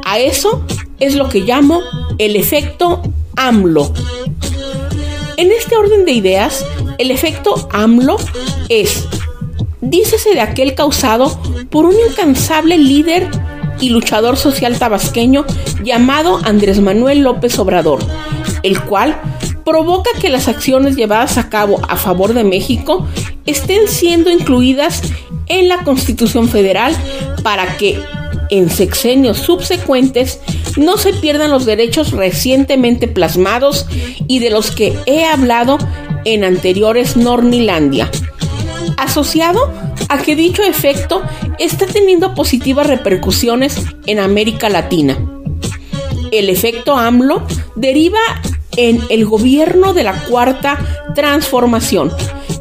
[0.05, 0.65] A eso
[0.99, 1.81] es lo que llamo
[2.19, 3.03] el efecto
[3.37, 3.93] AMLO.
[5.37, 6.67] En este orden de ideas,
[7.01, 8.19] el efecto AMLO
[8.69, 9.07] es,
[9.81, 13.31] dícese de aquel causado por un incansable líder
[13.81, 15.47] y luchador social tabasqueño
[15.83, 18.01] llamado Andrés Manuel López Obrador,
[18.63, 19.19] el cual
[19.65, 23.07] provoca que las acciones llevadas a cabo a favor de México
[23.47, 25.01] estén siendo incluidas
[25.47, 26.95] en la Constitución Federal
[27.43, 27.99] para que
[28.51, 30.41] en sexenios subsecuentes
[30.77, 33.87] no se pierdan los derechos recientemente plasmados
[34.29, 35.79] y de los que he hablado
[36.25, 38.11] en anteriores Nornilandia.
[38.97, 39.73] Asociado
[40.09, 41.23] a que dicho efecto
[41.59, 45.19] está teniendo positivas repercusiones en América Latina.
[46.33, 48.19] El efecto AMLO deriva
[48.77, 50.79] en el gobierno de la cuarta
[51.15, 52.13] transformación,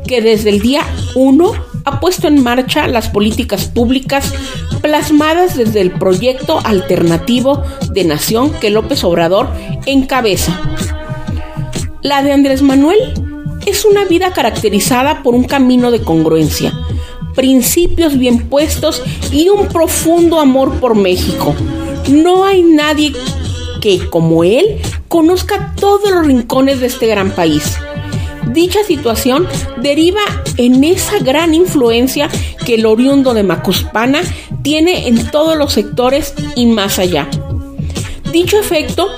[0.08, 0.82] que desde el día
[1.16, 1.52] 1
[1.86, 4.34] ha puesto en marcha las políticas públicas
[4.82, 9.50] plasmadas desde el proyecto alternativo de nación que López Obrador
[9.86, 10.60] encabeza.
[12.02, 13.29] La de Andrés Manuel
[13.70, 16.74] es una vida caracterizada por un camino de congruencia,
[17.36, 21.56] principios bien puestos y un profundo amor por México.
[22.10, 23.14] No hay nadie
[23.80, 27.78] que, como él, conozca todos los rincones de este gran país.
[28.52, 30.22] Dicha situación deriva
[30.58, 32.28] en esa gran influencia
[32.66, 34.22] que el oriundo de Macuspana
[34.64, 37.30] tiene en todos los sectores y más allá.
[38.32, 39.10] Dicho efecto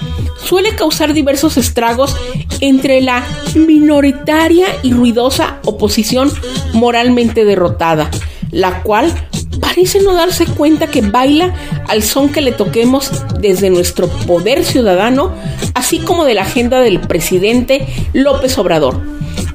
[0.44, 2.16] suele causar diversos estragos
[2.60, 3.26] entre la
[3.56, 6.32] minoritaria y ruidosa oposición
[6.74, 8.10] moralmente derrotada,
[8.52, 9.14] la cual
[9.60, 11.54] parece no darse cuenta que baila
[11.88, 15.34] al son que le toquemos desde nuestro poder ciudadano,
[15.74, 19.02] así como de la agenda del presidente López Obrador,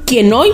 [0.05, 0.51] quien hoy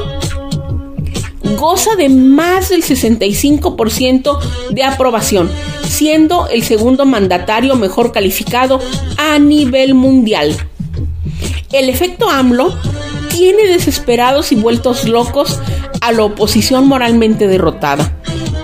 [1.56, 4.38] goza de más del 65%
[4.70, 5.50] de aprobación,
[5.86, 8.80] siendo el segundo mandatario mejor calificado
[9.16, 10.56] a nivel mundial.
[11.72, 12.76] El efecto AMLO
[13.30, 15.58] tiene desesperados y vueltos locos
[16.00, 18.18] a la oposición moralmente derrotada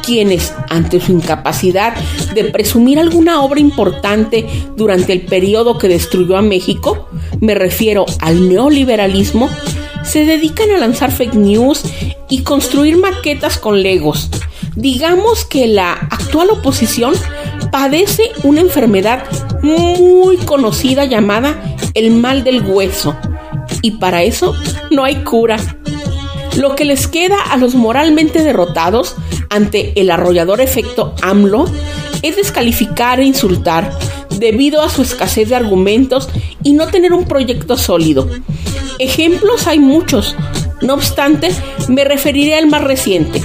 [0.08, 1.94] quienes, ante su incapacidad
[2.32, 7.10] de presumir alguna obra importante durante el periodo que destruyó a México,
[7.42, 9.50] me refiero al neoliberalismo,
[10.04, 11.82] se dedican a lanzar fake news
[12.28, 14.30] y construir maquetas con legos.
[14.76, 17.14] Digamos que la actual oposición
[17.72, 19.24] padece una enfermedad
[19.62, 23.16] muy conocida llamada el mal del hueso.
[23.82, 24.54] Y para eso
[24.90, 25.56] no hay cura.
[26.56, 29.14] Lo que les queda a los moralmente derrotados
[29.50, 31.66] ante el arrollador efecto AMLO
[32.22, 33.96] es descalificar e insultar
[34.38, 36.28] debido a su escasez de argumentos
[36.62, 38.28] y no tener un proyecto sólido.
[38.98, 40.34] Ejemplos hay muchos,
[40.82, 41.50] no obstante,
[41.88, 43.40] me referiré al más reciente,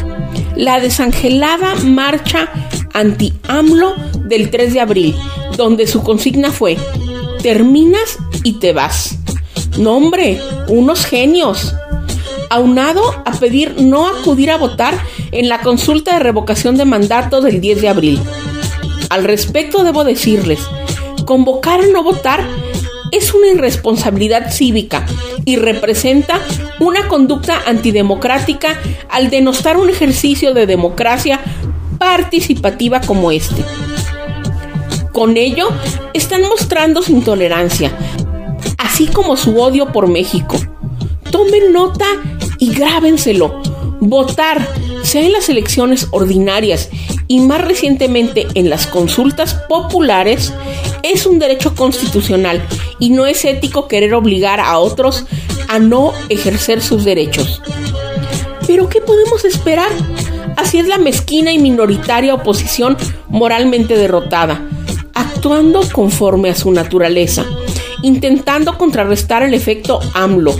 [0.55, 2.49] la desangelada marcha
[2.93, 3.95] anti-AMLO
[4.25, 5.15] del 3 de abril,
[5.55, 6.77] donde su consigna fue,
[7.43, 9.17] terminas y te vas.
[9.77, 10.39] No hombre,
[10.69, 11.75] unos genios
[12.49, 14.95] aunado a pedir no acudir a votar
[15.31, 18.19] en la consulta de revocación de mandato del 10 de abril.
[19.09, 20.59] Al respecto debo decirles,
[21.25, 22.47] convocar a no votar
[23.13, 25.05] es una irresponsabilidad cívica
[25.45, 26.41] y representa
[26.79, 31.39] una conducta antidemocrática al denostar un ejercicio de democracia
[31.99, 33.63] participativa como este.
[35.11, 35.69] Con ello,
[36.13, 37.91] están mostrando su intolerancia,
[38.79, 40.57] así como su odio por México.
[41.29, 42.07] Tomen nota
[42.57, 43.61] y grábenselo.
[43.99, 44.67] Votar,
[45.03, 46.89] sea en las elecciones ordinarias
[47.33, 50.53] y más recientemente en las consultas populares,
[51.01, 52.61] es un derecho constitucional
[52.99, 55.25] y no es ético querer obligar a otros
[55.67, 57.59] a no ejercer sus derechos.
[58.67, 59.89] Pero ¿qué podemos esperar?
[60.57, 62.97] Así es la mezquina y minoritaria oposición
[63.29, 64.61] moralmente derrotada
[65.15, 67.45] actuando conforme a su naturaleza,
[68.03, 70.53] intentando contrarrestar el efecto AMLO.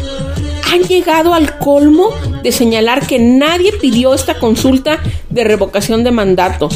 [0.74, 2.10] Han llegado al colmo
[2.42, 5.00] de señalar que nadie pidió esta consulta
[5.30, 6.68] de revocación de mandato.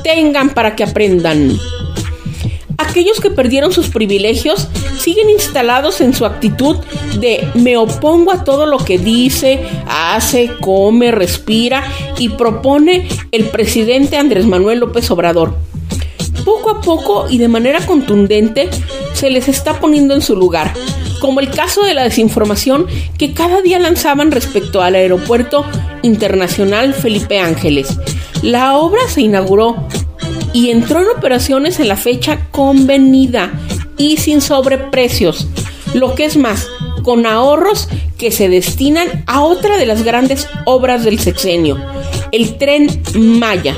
[0.03, 1.57] tengan para que aprendan.
[2.77, 4.67] Aquellos que perdieron sus privilegios
[4.99, 6.77] siguen instalados en su actitud
[7.19, 11.83] de me opongo a todo lo que dice, hace, come, respira
[12.17, 15.55] y propone el presidente Andrés Manuel López Obrador.
[16.43, 18.69] Poco a poco y de manera contundente
[19.13, 20.73] se les está poniendo en su lugar,
[21.21, 25.65] como el caso de la desinformación que cada día lanzaban respecto al aeropuerto
[26.03, 27.97] internacional Felipe Ángeles.
[28.41, 29.87] La obra se inauguró
[30.55, 33.51] y entró en operaciones en la fecha convenida
[33.97, 35.49] y sin sobreprecios.
[35.93, 36.65] Lo que es más,
[37.03, 41.77] con ahorros que se destinan a otra de las grandes obras del sexenio,
[42.31, 43.75] el tren Maya.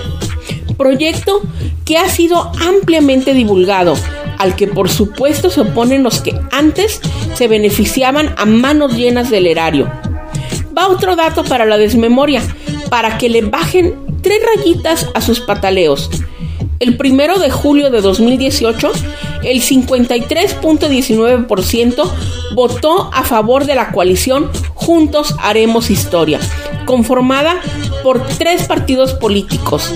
[0.77, 1.41] Proyecto
[1.83, 3.95] que ha sido ampliamente divulgado,
[4.37, 7.01] al que por supuesto se oponen los que antes
[7.33, 9.91] se beneficiaban a manos llenas del erario.
[10.77, 12.43] Va otro dato para la desmemoria,
[12.91, 16.11] para que le bajen tres rayitas a sus pataleos.
[16.79, 18.91] El primero de julio de 2018,
[19.43, 22.11] el 53.19%
[22.53, 26.39] votó a favor de la coalición Juntos Haremos Historia,
[26.85, 27.55] conformada
[28.03, 29.91] por tres partidos políticos.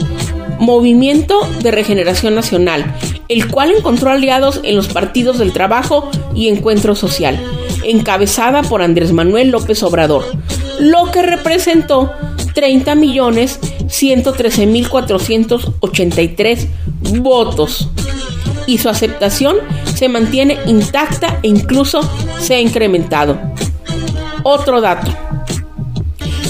[0.60, 2.96] Movimiento de Regeneración Nacional,
[3.28, 7.40] el cual encontró aliados en los partidos del Trabajo y Encuentro Social,
[7.84, 10.26] encabezada por Andrés Manuel López Obrador,
[10.80, 12.12] lo que representó
[12.54, 13.60] 30 millones
[13.92, 16.68] 113.483
[17.22, 17.90] votos
[18.68, 19.56] y su aceptación
[19.94, 22.02] se mantiene intacta e incluso
[22.40, 23.40] se ha incrementado.
[24.44, 25.12] Otro dato.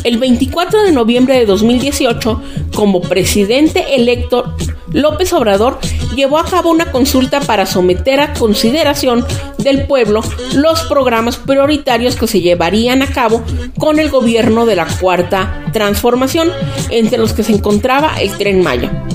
[0.04, 2.42] El 24 de noviembre de 2018,
[2.82, 4.56] como presidente electo,
[4.92, 5.78] López Obrador
[6.16, 9.24] llevó a cabo una consulta para someter a consideración
[9.60, 10.24] del pueblo
[10.56, 13.44] los programas prioritarios que se llevarían a cabo
[13.78, 16.50] con el gobierno de la Cuarta Transformación,
[16.90, 19.06] entre los que se encontraba el tren Maya.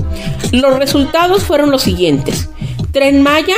[0.53, 2.49] Los resultados fueron los siguientes.
[2.93, 3.55] Tren Maya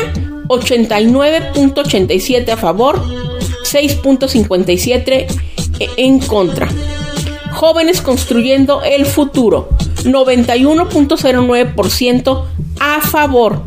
[0.48, 3.00] 89.87 a favor,
[3.64, 5.28] 6.57
[5.98, 6.68] en contra.
[7.52, 9.70] Jóvenes construyendo el futuro
[10.06, 12.46] 91.09%
[12.80, 13.64] a favor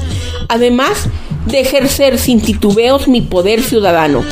[0.47, 1.09] además
[1.47, 4.23] de ejercer sin titubeos mi poder ciudadano.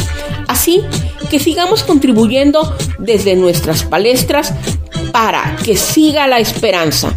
[0.48, 0.82] Así
[1.30, 4.54] que sigamos contribuyendo desde nuestras palestras
[5.12, 7.14] para que siga la esperanza.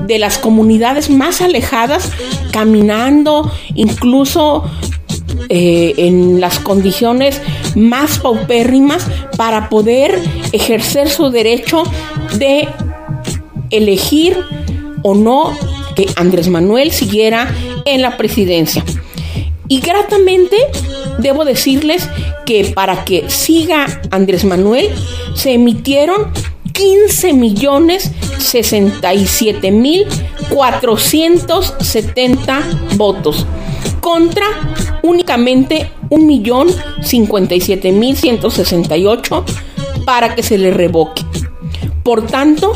[0.00, 2.12] de las comunidades más alejadas,
[2.52, 4.70] caminando, incluso
[5.48, 7.40] eh, en las condiciones
[7.74, 10.20] más paupérrimas, para poder
[10.52, 11.82] ejercer su derecho
[12.38, 12.68] de
[13.70, 14.36] elegir
[15.02, 15.56] o no
[15.94, 18.84] que Andrés Manuel siguiera en la presidencia.
[19.68, 20.56] Y gratamente
[21.18, 22.08] debo decirles
[22.44, 24.90] que para que siga Andrés Manuel
[25.34, 26.30] se emitieron
[26.72, 30.06] 15 millones 67 mil
[30.50, 32.62] 470
[32.96, 33.46] votos
[34.06, 34.46] contra
[35.02, 36.68] únicamente 1 millón
[37.02, 39.44] 57 mil 168
[40.04, 41.24] para que se le revoque.
[42.04, 42.72] Por tanto,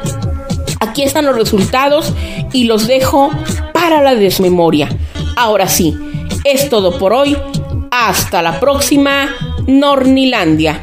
[0.79, 2.13] Aquí están los resultados
[2.53, 3.31] y los dejo
[3.73, 4.95] para la desmemoria.
[5.35, 5.97] Ahora sí,
[6.43, 7.35] es todo por hoy.
[7.89, 9.35] Hasta la próxima,
[9.69, 10.81] Nornilandia.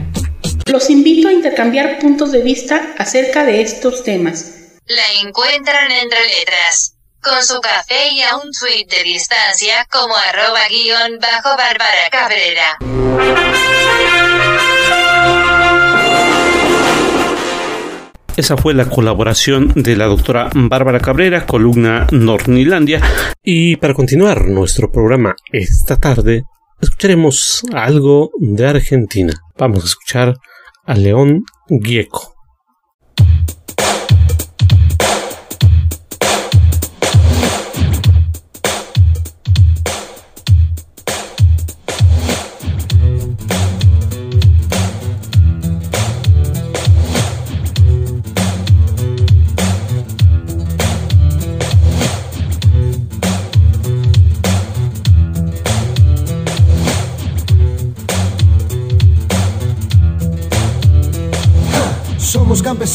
[0.67, 4.79] Los invito a intercambiar puntos de vista acerca de estos temas.
[4.87, 10.61] La encuentran entre letras con su café y a un tweet de distancia como arroba
[10.71, 12.79] guion bajo Bárbara Cabrera.
[18.37, 23.01] Esa fue la colaboración de la doctora Bárbara Cabrera, columna Nornilandia.
[23.43, 26.45] Y para continuar nuestro programa esta tarde,
[26.87, 29.35] escucharemos algo de Argentina.
[29.59, 30.35] Vamos a escuchar
[30.85, 32.35] a León Gieco.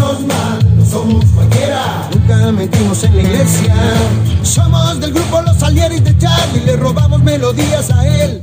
[0.00, 0.58] Mal
[0.90, 3.74] somos cualquiera, nunca metimos en la iglesia.
[4.42, 8.42] Somos del grupo Los Salieris de Charlie, le robamos melodías a él.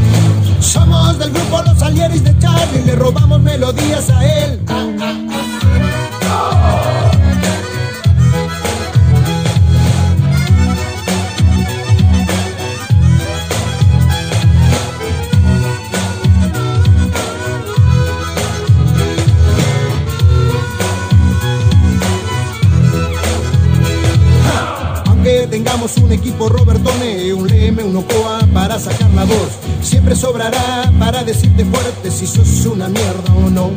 [1.21, 4.59] Del grupo Los Alieris de Charlie, le robamos melodías a él.
[28.71, 29.49] Para sacar la voz,
[29.81, 33.69] siempre sobrará para decirte fuerte si sos una mierda o no.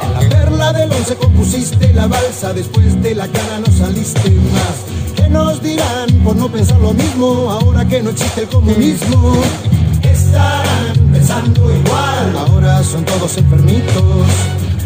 [0.00, 5.14] En la perla del once compusiste la balsa, después de la cara no saliste más.
[5.14, 9.42] ¿Qué nos dirán por no pensar lo mismo ahora que no existe el comunismo?
[10.02, 14.26] Estarán pensando igual, ahora son todos enfermitos.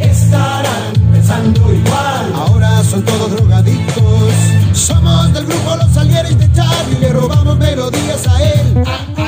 [0.01, 4.33] Estarán pensando igual, ahora son todos drogadictos.
[4.73, 9.28] Somos del grupo Los Alieres de Charlie, le robamos melodías a él.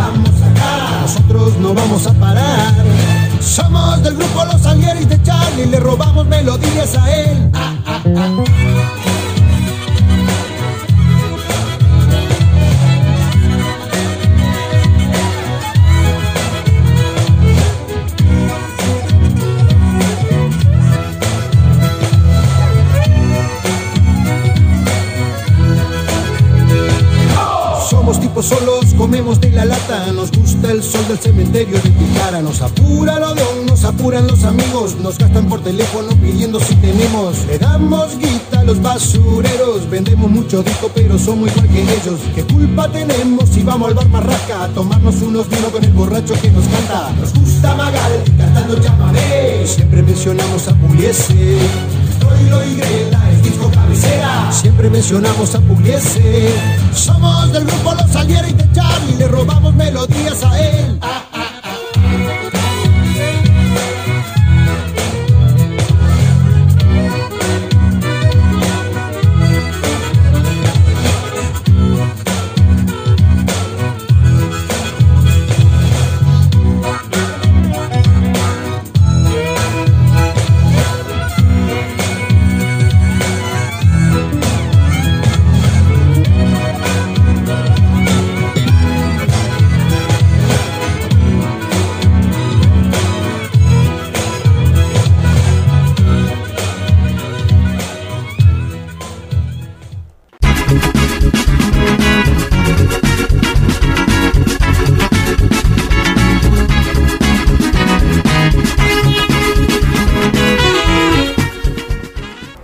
[0.00, 2.74] estamos acá, nosotros no vamos a parar.
[3.40, 7.50] Somos del grupo Los Alieris de Charlie, le robamos melodías a él.
[8.02, 8.48] Somos
[30.80, 35.18] el sol del cementerio de Picara, nos apura el odón, nos apuran los amigos, nos
[35.18, 40.90] gastan por teléfono pidiendo si tenemos, le damos guita a los basureros, vendemos mucho disco
[40.94, 44.26] pero somos igual que ellos, ¿qué culpa tenemos si vamos al bar
[44.58, 47.12] a tomarnos unos vinos con el borracho que nos canta?
[47.20, 51.58] Nos gusta Magal cantando llamaré, siempre mencionamos a Pugliese,
[52.20, 53.29] Troilo y Grela, el
[54.50, 56.54] Siempre mencionamos a Pugliese.
[56.94, 60.98] Somos del grupo Los Alieres de Charlie, le robamos melodías a él.
[61.00, 61.29] Ah.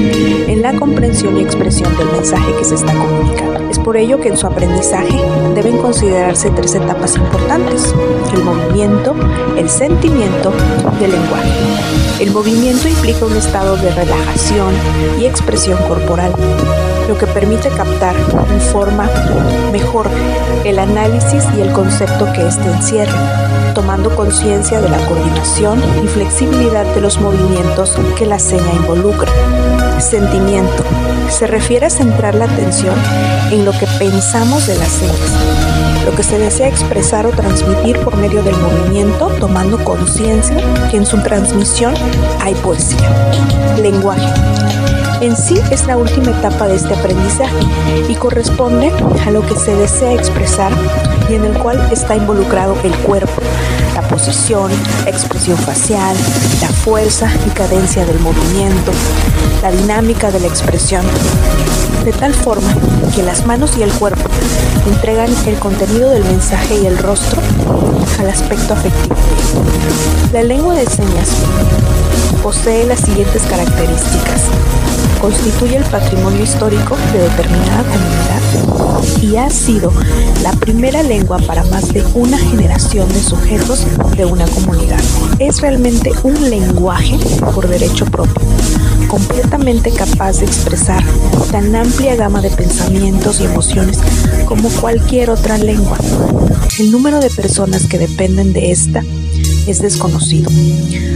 [0.50, 3.68] en la comprensión y expresión del mensaje que se está comunicando.
[3.70, 5.20] Es por ello que en su aprendizaje
[5.54, 7.94] deben considerarse tres etapas importantes,
[8.32, 9.14] el movimiento,
[9.56, 10.52] el sentimiento
[11.00, 11.50] y el lenguaje.
[12.20, 14.72] El movimiento implica un estado de relajación
[15.20, 16.32] y expresión corporal,
[17.08, 18.14] lo que permite captar
[18.50, 19.08] en forma
[19.72, 20.08] mejor
[20.64, 26.84] el análisis y el concepto que éste encierra, tomando conciencia de la coordinación y flexibilidad
[26.94, 29.30] de los movimientos que la seña involucra.
[30.00, 30.84] Sentimiento.
[31.28, 32.94] Se refiere a centrar la atención
[33.50, 38.16] en lo que pensamos de las señas, lo que se desea expresar o transmitir por
[38.16, 40.56] medio del movimiento, tomando conciencia
[40.90, 41.94] que en su transmisión
[42.40, 43.08] hay poesía.
[43.80, 44.32] Lenguaje
[45.20, 47.56] en sí es la última etapa de este aprendizaje
[48.08, 48.92] y corresponde
[49.24, 50.72] a lo que se desea expresar
[51.28, 53.42] y en el cual está involucrado el cuerpo,
[53.94, 54.70] la posición,
[55.06, 56.16] expresión facial,
[56.60, 58.92] la fuerza y cadencia del movimiento,
[59.62, 61.04] la dinámica de la expresión,
[62.04, 62.74] de tal forma
[63.14, 64.28] que las manos y el cuerpo
[64.86, 67.40] entregan el contenido del mensaje y el rostro
[68.18, 69.16] al aspecto afectivo.
[70.32, 71.30] La lengua de señas
[72.42, 74.42] posee las siguientes características
[75.26, 79.92] constituye el patrimonio histórico de determinada comunidad y ha sido
[80.44, 83.84] la primera lengua para más de una generación de sujetos
[84.16, 85.00] de una comunidad.
[85.40, 87.18] Es realmente un lenguaje
[87.52, 88.40] por derecho propio,
[89.08, 91.02] completamente capaz de expresar
[91.50, 93.98] tan amplia gama de pensamientos y emociones
[94.44, 95.98] como cualquier otra lengua.
[96.78, 99.02] El número de personas que dependen de esta
[99.66, 100.52] es desconocido.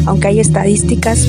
[0.06, 1.26] Aunque hay estadísticas,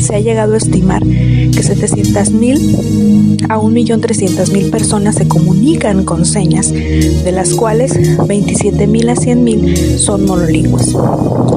[0.00, 7.32] se ha llegado a estimar que 700.000 a 1.300.000 personas se comunican con señas, de
[7.32, 10.94] las cuales 27.000 a 100.000 son monolingües.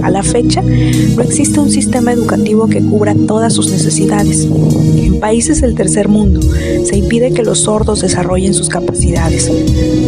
[0.04, 4.46] A la fecha, no existe un sistema educativo que cubra todas sus necesidades.
[4.46, 6.42] En países del tercer mundo,
[6.84, 9.52] se impide que los sordos desarrollen sus capacidades.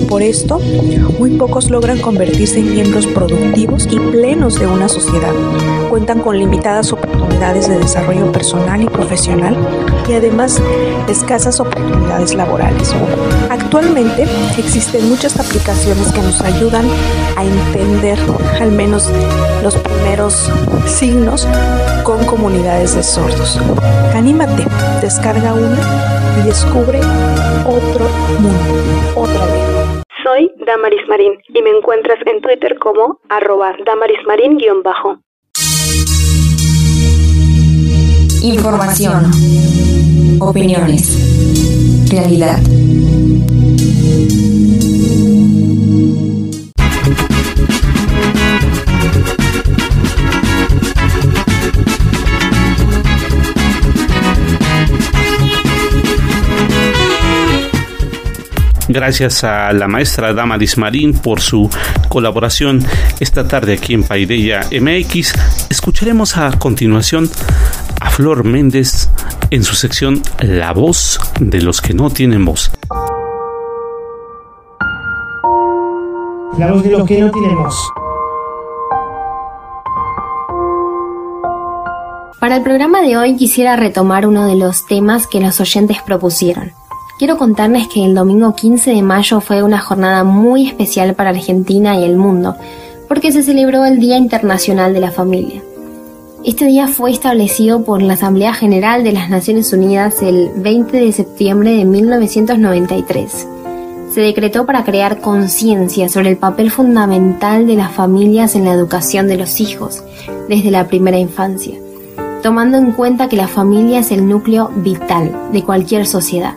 [0.07, 0.59] Por esto,
[1.19, 5.33] muy pocos logran convertirse en miembros productivos y plenos de una sociedad.
[6.01, 9.55] Cuentan con limitadas oportunidades de desarrollo personal y profesional
[10.09, 10.59] y además
[11.07, 12.95] escasas oportunidades laborales.
[13.51, 14.23] Actualmente
[14.57, 16.87] existen muchas aplicaciones que nos ayudan
[17.37, 18.17] a entender
[18.59, 19.11] al menos
[19.61, 20.51] los primeros
[20.87, 21.47] signos
[22.03, 23.59] con comunidades de sordos.
[24.15, 24.65] Anímate,
[25.03, 25.77] descarga una
[26.41, 26.99] y descubre
[27.63, 28.07] otro
[28.39, 28.73] mundo,
[29.15, 30.03] otra lengua.
[30.23, 35.19] Soy Damaris Marín y me encuentras en Twitter como arroba damarismarín-bajo.
[38.41, 39.31] Información.
[40.39, 41.15] Opiniones.
[42.09, 42.59] Realidad.
[58.87, 61.69] Gracias a la maestra Damaris Marín por su
[62.09, 62.83] colaboración
[63.19, 65.33] esta tarde aquí en Paideya MX.
[65.69, 67.29] Escucharemos a continuación
[68.01, 69.09] a Flor Méndez
[69.51, 72.71] en su sección La voz de los que no tienen voz.
[76.57, 77.75] La voz de los que no tienen voz.
[82.41, 86.73] Para el programa de hoy quisiera retomar uno de los temas que los oyentes propusieron
[87.21, 91.95] quiero contarles que el domingo 15 de mayo fue una jornada muy especial para Argentina
[91.95, 92.55] y el mundo,
[93.07, 95.61] porque se celebró el Día Internacional de la Familia.
[96.43, 101.11] Este día fue establecido por la Asamblea General de las Naciones Unidas el 20 de
[101.11, 103.47] septiembre de 1993.
[104.11, 109.27] Se decretó para crear conciencia sobre el papel fundamental de las familias en la educación
[109.27, 110.03] de los hijos
[110.49, 111.77] desde la primera infancia,
[112.41, 116.55] tomando en cuenta que la familia es el núcleo vital de cualquier sociedad.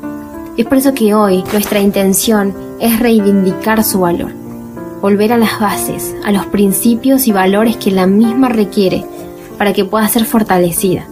[0.56, 4.32] Es por eso que hoy nuestra intención es reivindicar su valor,
[5.02, 9.04] volver a las bases, a los principios y valores que la misma requiere
[9.58, 11.06] para que pueda ser fortalecida,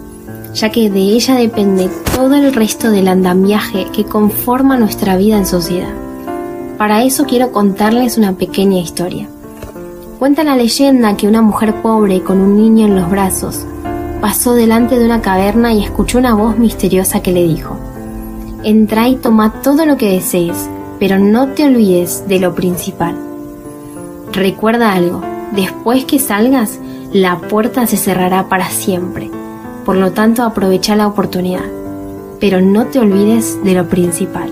[0.55, 5.47] ya que de ella depende todo el resto del andamiaje que conforma nuestra vida en
[5.47, 5.93] sociedad.
[6.79, 9.29] Para eso quiero contarles una pequeña historia.
[10.19, 13.67] Cuenta la leyenda que una mujer pobre con un niño en los brazos
[14.21, 17.77] pasó delante de una caverna y escuchó una voz misteriosa que le dijo,
[18.63, 20.69] Entra y toma todo lo que desees,
[21.01, 23.17] pero no te olvides de lo principal.
[24.33, 25.21] Recuerda algo,
[25.51, 26.79] después que salgas,
[27.13, 29.31] la puerta se cerrará para siempre.
[29.85, 31.65] Por lo tanto, aprovecha la oportunidad,
[32.41, 34.51] pero no te olvides de lo principal.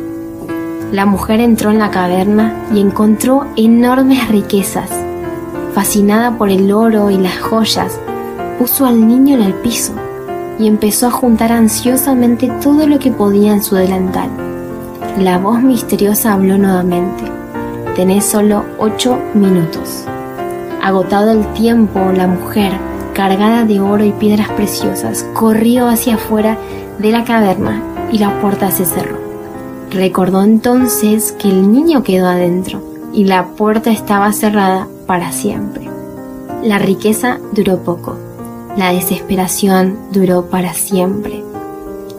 [0.92, 4.90] La mujer entró en la caverna y encontró enormes riquezas,
[5.72, 7.98] fascinada por el oro y las joyas,
[8.58, 9.94] puso al niño en el piso
[10.58, 14.28] y empezó a juntar ansiosamente todo lo que podía en su delantal.
[15.18, 17.24] La voz misteriosa habló nuevamente.
[17.96, 20.04] Tenés solo ocho minutos.
[20.82, 22.72] Agotado el tiempo, la mujer,
[23.12, 26.56] cargada de oro y piedras preciosas, corrió hacia afuera
[26.98, 29.18] de la caverna y la puerta se cerró.
[29.90, 35.88] Recordó entonces que el niño quedó adentro y la puerta estaba cerrada para siempre.
[36.62, 38.16] La riqueza duró poco,
[38.76, 41.42] la desesperación duró para siempre,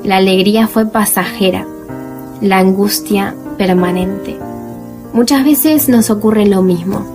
[0.03, 1.65] la alegría fue pasajera,
[2.41, 4.37] la angustia permanente.
[5.13, 7.05] Muchas veces nos ocurre lo mismo.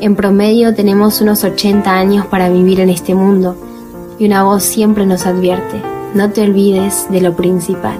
[0.00, 3.56] En promedio tenemos unos 80 años para vivir en este mundo
[4.16, 5.82] y una voz siempre nos advierte,
[6.14, 7.98] no te olvides de lo principal.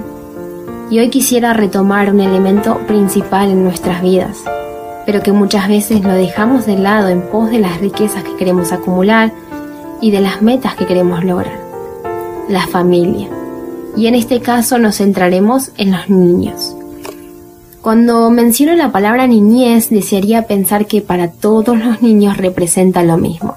[0.91, 4.45] Y hoy quisiera retomar un elemento principal en nuestras vidas,
[5.07, 8.71] pero que muchas veces lo dejamos de lado en pos de las riquezas que queremos
[8.71, 9.33] acumular
[10.01, 11.59] y de las metas que queremos lograr.
[12.49, 13.29] La familia.
[13.97, 16.78] Y en este caso nos centraremos en los niños.
[17.83, 23.57] Cuando menciono la palabra niñez, desearía pensar que para todos los niños representa lo mismo.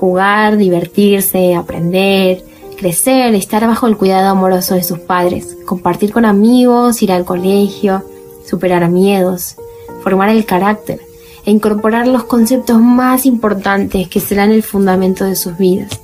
[0.00, 2.42] Jugar, divertirse, aprender,
[2.78, 8.02] crecer, estar bajo el cuidado amoroso de sus padres, compartir con amigos, ir al colegio,
[8.44, 9.56] superar miedos,
[10.02, 11.00] formar el carácter
[11.44, 16.00] e incorporar los conceptos más importantes que serán el fundamento de sus vidas.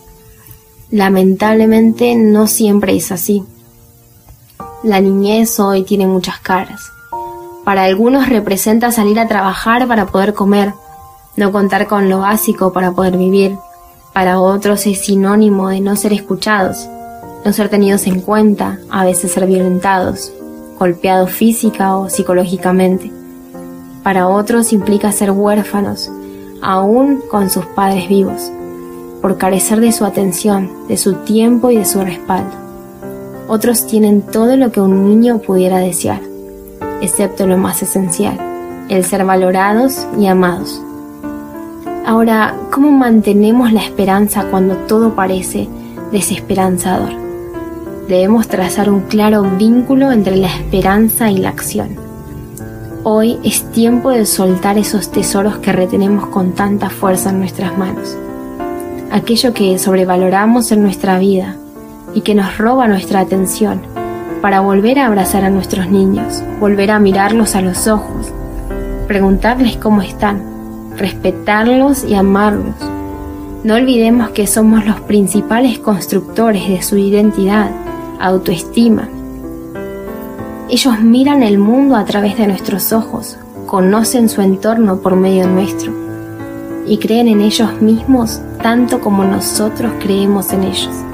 [0.90, 3.42] Lamentablemente no siempre es así.
[4.82, 6.92] La niñez hoy tiene muchas caras.
[7.68, 10.72] Para algunos representa salir a trabajar para poder comer,
[11.36, 13.58] no contar con lo básico para poder vivir,
[14.14, 16.88] para otros es sinónimo de no ser escuchados,
[17.44, 20.32] no ser tenidos en cuenta, a veces ser violentados,
[20.78, 23.12] golpeados física o psicológicamente.
[24.02, 26.10] Para otros implica ser huérfanos,
[26.62, 28.50] aún con sus padres vivos,
[29.20, 32.56] por carecer de su atención, de su tiempo y de su respaldo.
[33.46, 36.27] Otros tienen todo lo que un niño pudiera desear,
[37.00, 38.38] excepto lo más esencial,
[38.88, 40.82] el ser valorados y amados.
[42.06, 45.68] Ahora, ¿cómo mantenemos la esperanza cuando todo parece
[46.10, 47.10] desesperanzador?
[48.08, 51.96] Debemos trazar un claro vínculo entre la esperanza y la acción.
[53.04, 58.16] Hoy es tiempo de soltar esos tesoros que retenemos con tanta fuerza en nuestras manos.
[59.10, 61.56] Aquello que sobrevaloramos en nuestra vida
[62.14, 63.82] y que nos roba nuestra atención
[64.40, 68.32] para volver a abrazar a nuestros niños, volver a mirarlos a los ojos,
[69.06, 70.48] preguntarles cómo están
[70.98, 72.74] respetarlos y amarlos.
[73.64, 77.70] No olvidemos que somos los principales constructores de su identidad,
[78.20, 79.08] autoestima.
[80.68, 85.92] Ellos miran el mundo a través de nuestros ojos, conocen su entorno por medio nuestro
[86.86, 91.07] y creen en ellos mismos tanto como nosotros creemos en ellos.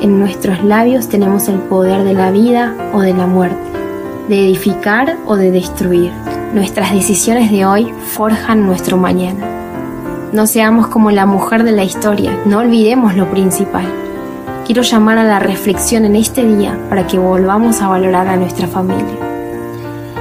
[0.00, 3.56] En nuestros labios tenemos el poder de la vida o de la muerte,
[4.28, 6.10] de edificar o de destruir.
[6.52, 9.46] Nuestras decisiones de hoy forjan nuestro mañana.
[10.32, 13.86] No seamos como la mujer de la historia, no olvidemos lo principal.
[14.66, 18.66] Quiero llamar a la reflexión en este día para que volvamos a valorar a nuestra
[18.66, 19.14] familia.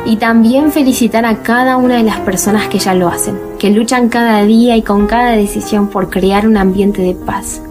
[0.06, 4.10] Y también felicitar a cada una de las personas que ya lo hacen, que luchan
[4.10, 7.62] cada día y con cada decisión por crear un ambiente de paz,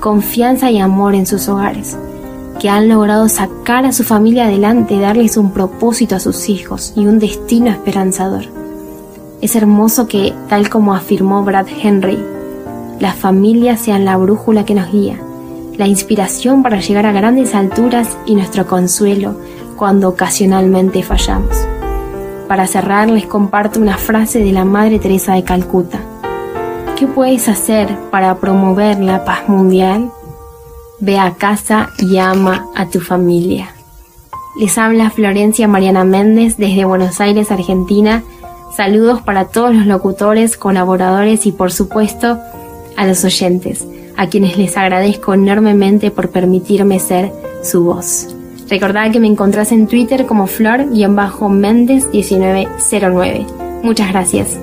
[0.00, 1.96] confianza y amor en sus hogares
[2.60, 7.06] que han logrado sacar a su familia adelante, darles un propósito a sus hijos y
[7.06, 8.44] un destino esperanzador.
[9.40, 12.18] Es hermoso que, tal como afirmó Brad Henry,
[13.00, 15.18] las familias sean la brújula que nos guía,
[15.78, 19.36] la inspiración para llegar a grandes alturas y nuestro consuelo
[19.76, 21.56] cuando ocasionalmente fallamos.
[22.46, 26.00] Para cerrar les comparto una frase de la Madre Teresa de Calcuta.
[27.00, 30.10] ¿Qué puedes hacer para promover la paz mundial?
[30.98, 33.70] Ve a casa y ama a tu familia.
[34.58, 38.22] Les habla Florencia Mariana Méndez desde Buenos Aires, Argentina.
[38.76, 42.38] Saludos para todos los locutores, colaboradores y por supuesto
[42.98, 43.86] a los oyentes,
[44.18, 47.32] a quienes les agradezco enormemente por permitirme ser
[47.62, 48.28] su voz.
[48.68, 53.46] Recordad que me encontrás en Twitter como flor-méndez1909.
[53.82, 54.58] Muchas gracias.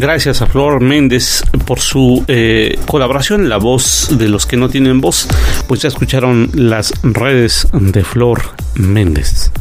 [0.00, 5.02] Gracias a Flor Méndez por su eh, colaboración la voz de los que no tienen
[5.02, 5.28] voz.
[5.68, 8.40] Pues ya escucharon las redes de Flor
[8.76, 9.52] Méndez.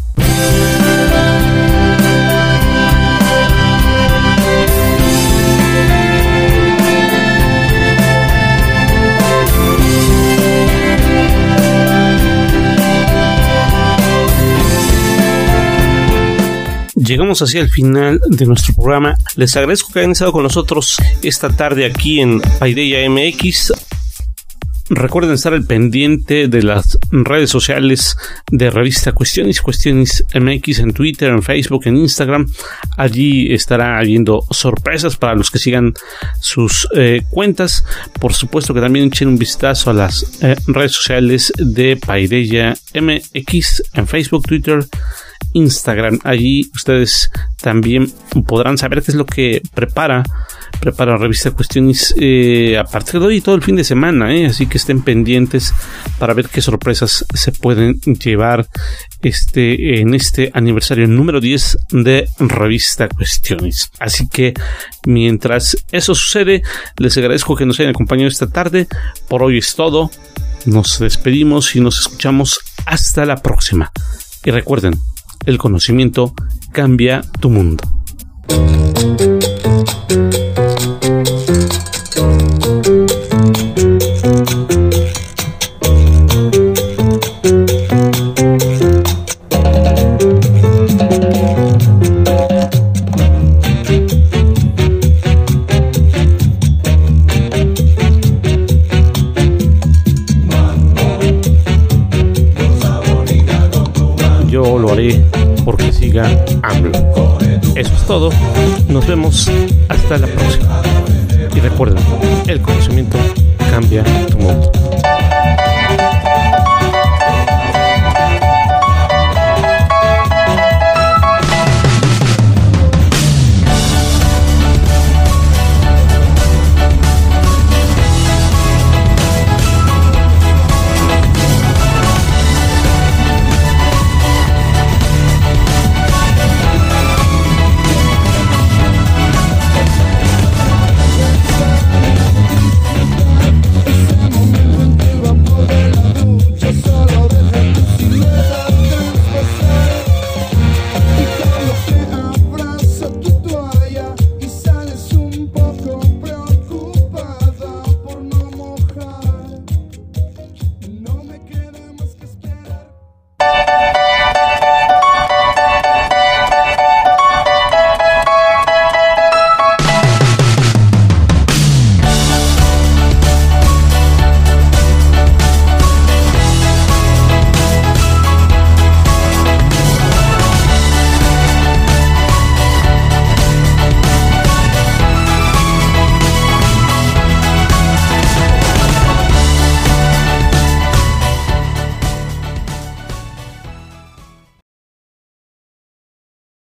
[17.10, 19.18] Llegamos hacia el final de nuestro programa.
[19.36, 23.74] Les agradezco que hayan estado con nosotros esta tarde aquí en Paideia MX.
[24.92, 28.16] Recuerden estar al pendiente de las redes sociales
[28.52, 32.48] de revista Cuestiones, Cuestiones MX en Twitter, en Facebook, en Instagram.
[32.96, 35.94] Allí estará habiendo sorpresas para los que sigan
[36.40, 37.86] sus eh, cuentas.
[38.20, 43.84] Por supuesto que también echen un vistazo a las eh, redes sociales de Paideya MX
[43.94, 44.86] en Facebook, Twitter,
[45.54, 46.20] Instagram.
[46.24, 47.32] Allí ustedes
[47.62, 48.12] también
[48.48, 50.24] podrán saber qué es lo que prepara
[50.80, 54.66] prepara revista Cuestiones eh, a partir de hoy todo el fin de semana, eh, así
[54.66, 55.74] que estén pendientes
[56.18, 58.68] para ver qué sorpresas se pueden llevar
[59.22, 63.92] este en este aniversario número 10 de revista Cuestiones.
[64.00, 64.54] Así que
[65.06, 66.64] mientras eso sucede,
[66.98, 68.88] les agradezco que nos hayan acompañado esta tarde.
[69.28, 70.10] Por hoy es todo.
[70.66, 73.92] Nos despedimos y nos escuchamos hasta la próxima.
[74.44, 75.00] Y recuerden,
[75.46, 76.34] el conocimiento
[76.72, 77.84] cambia tu mundo.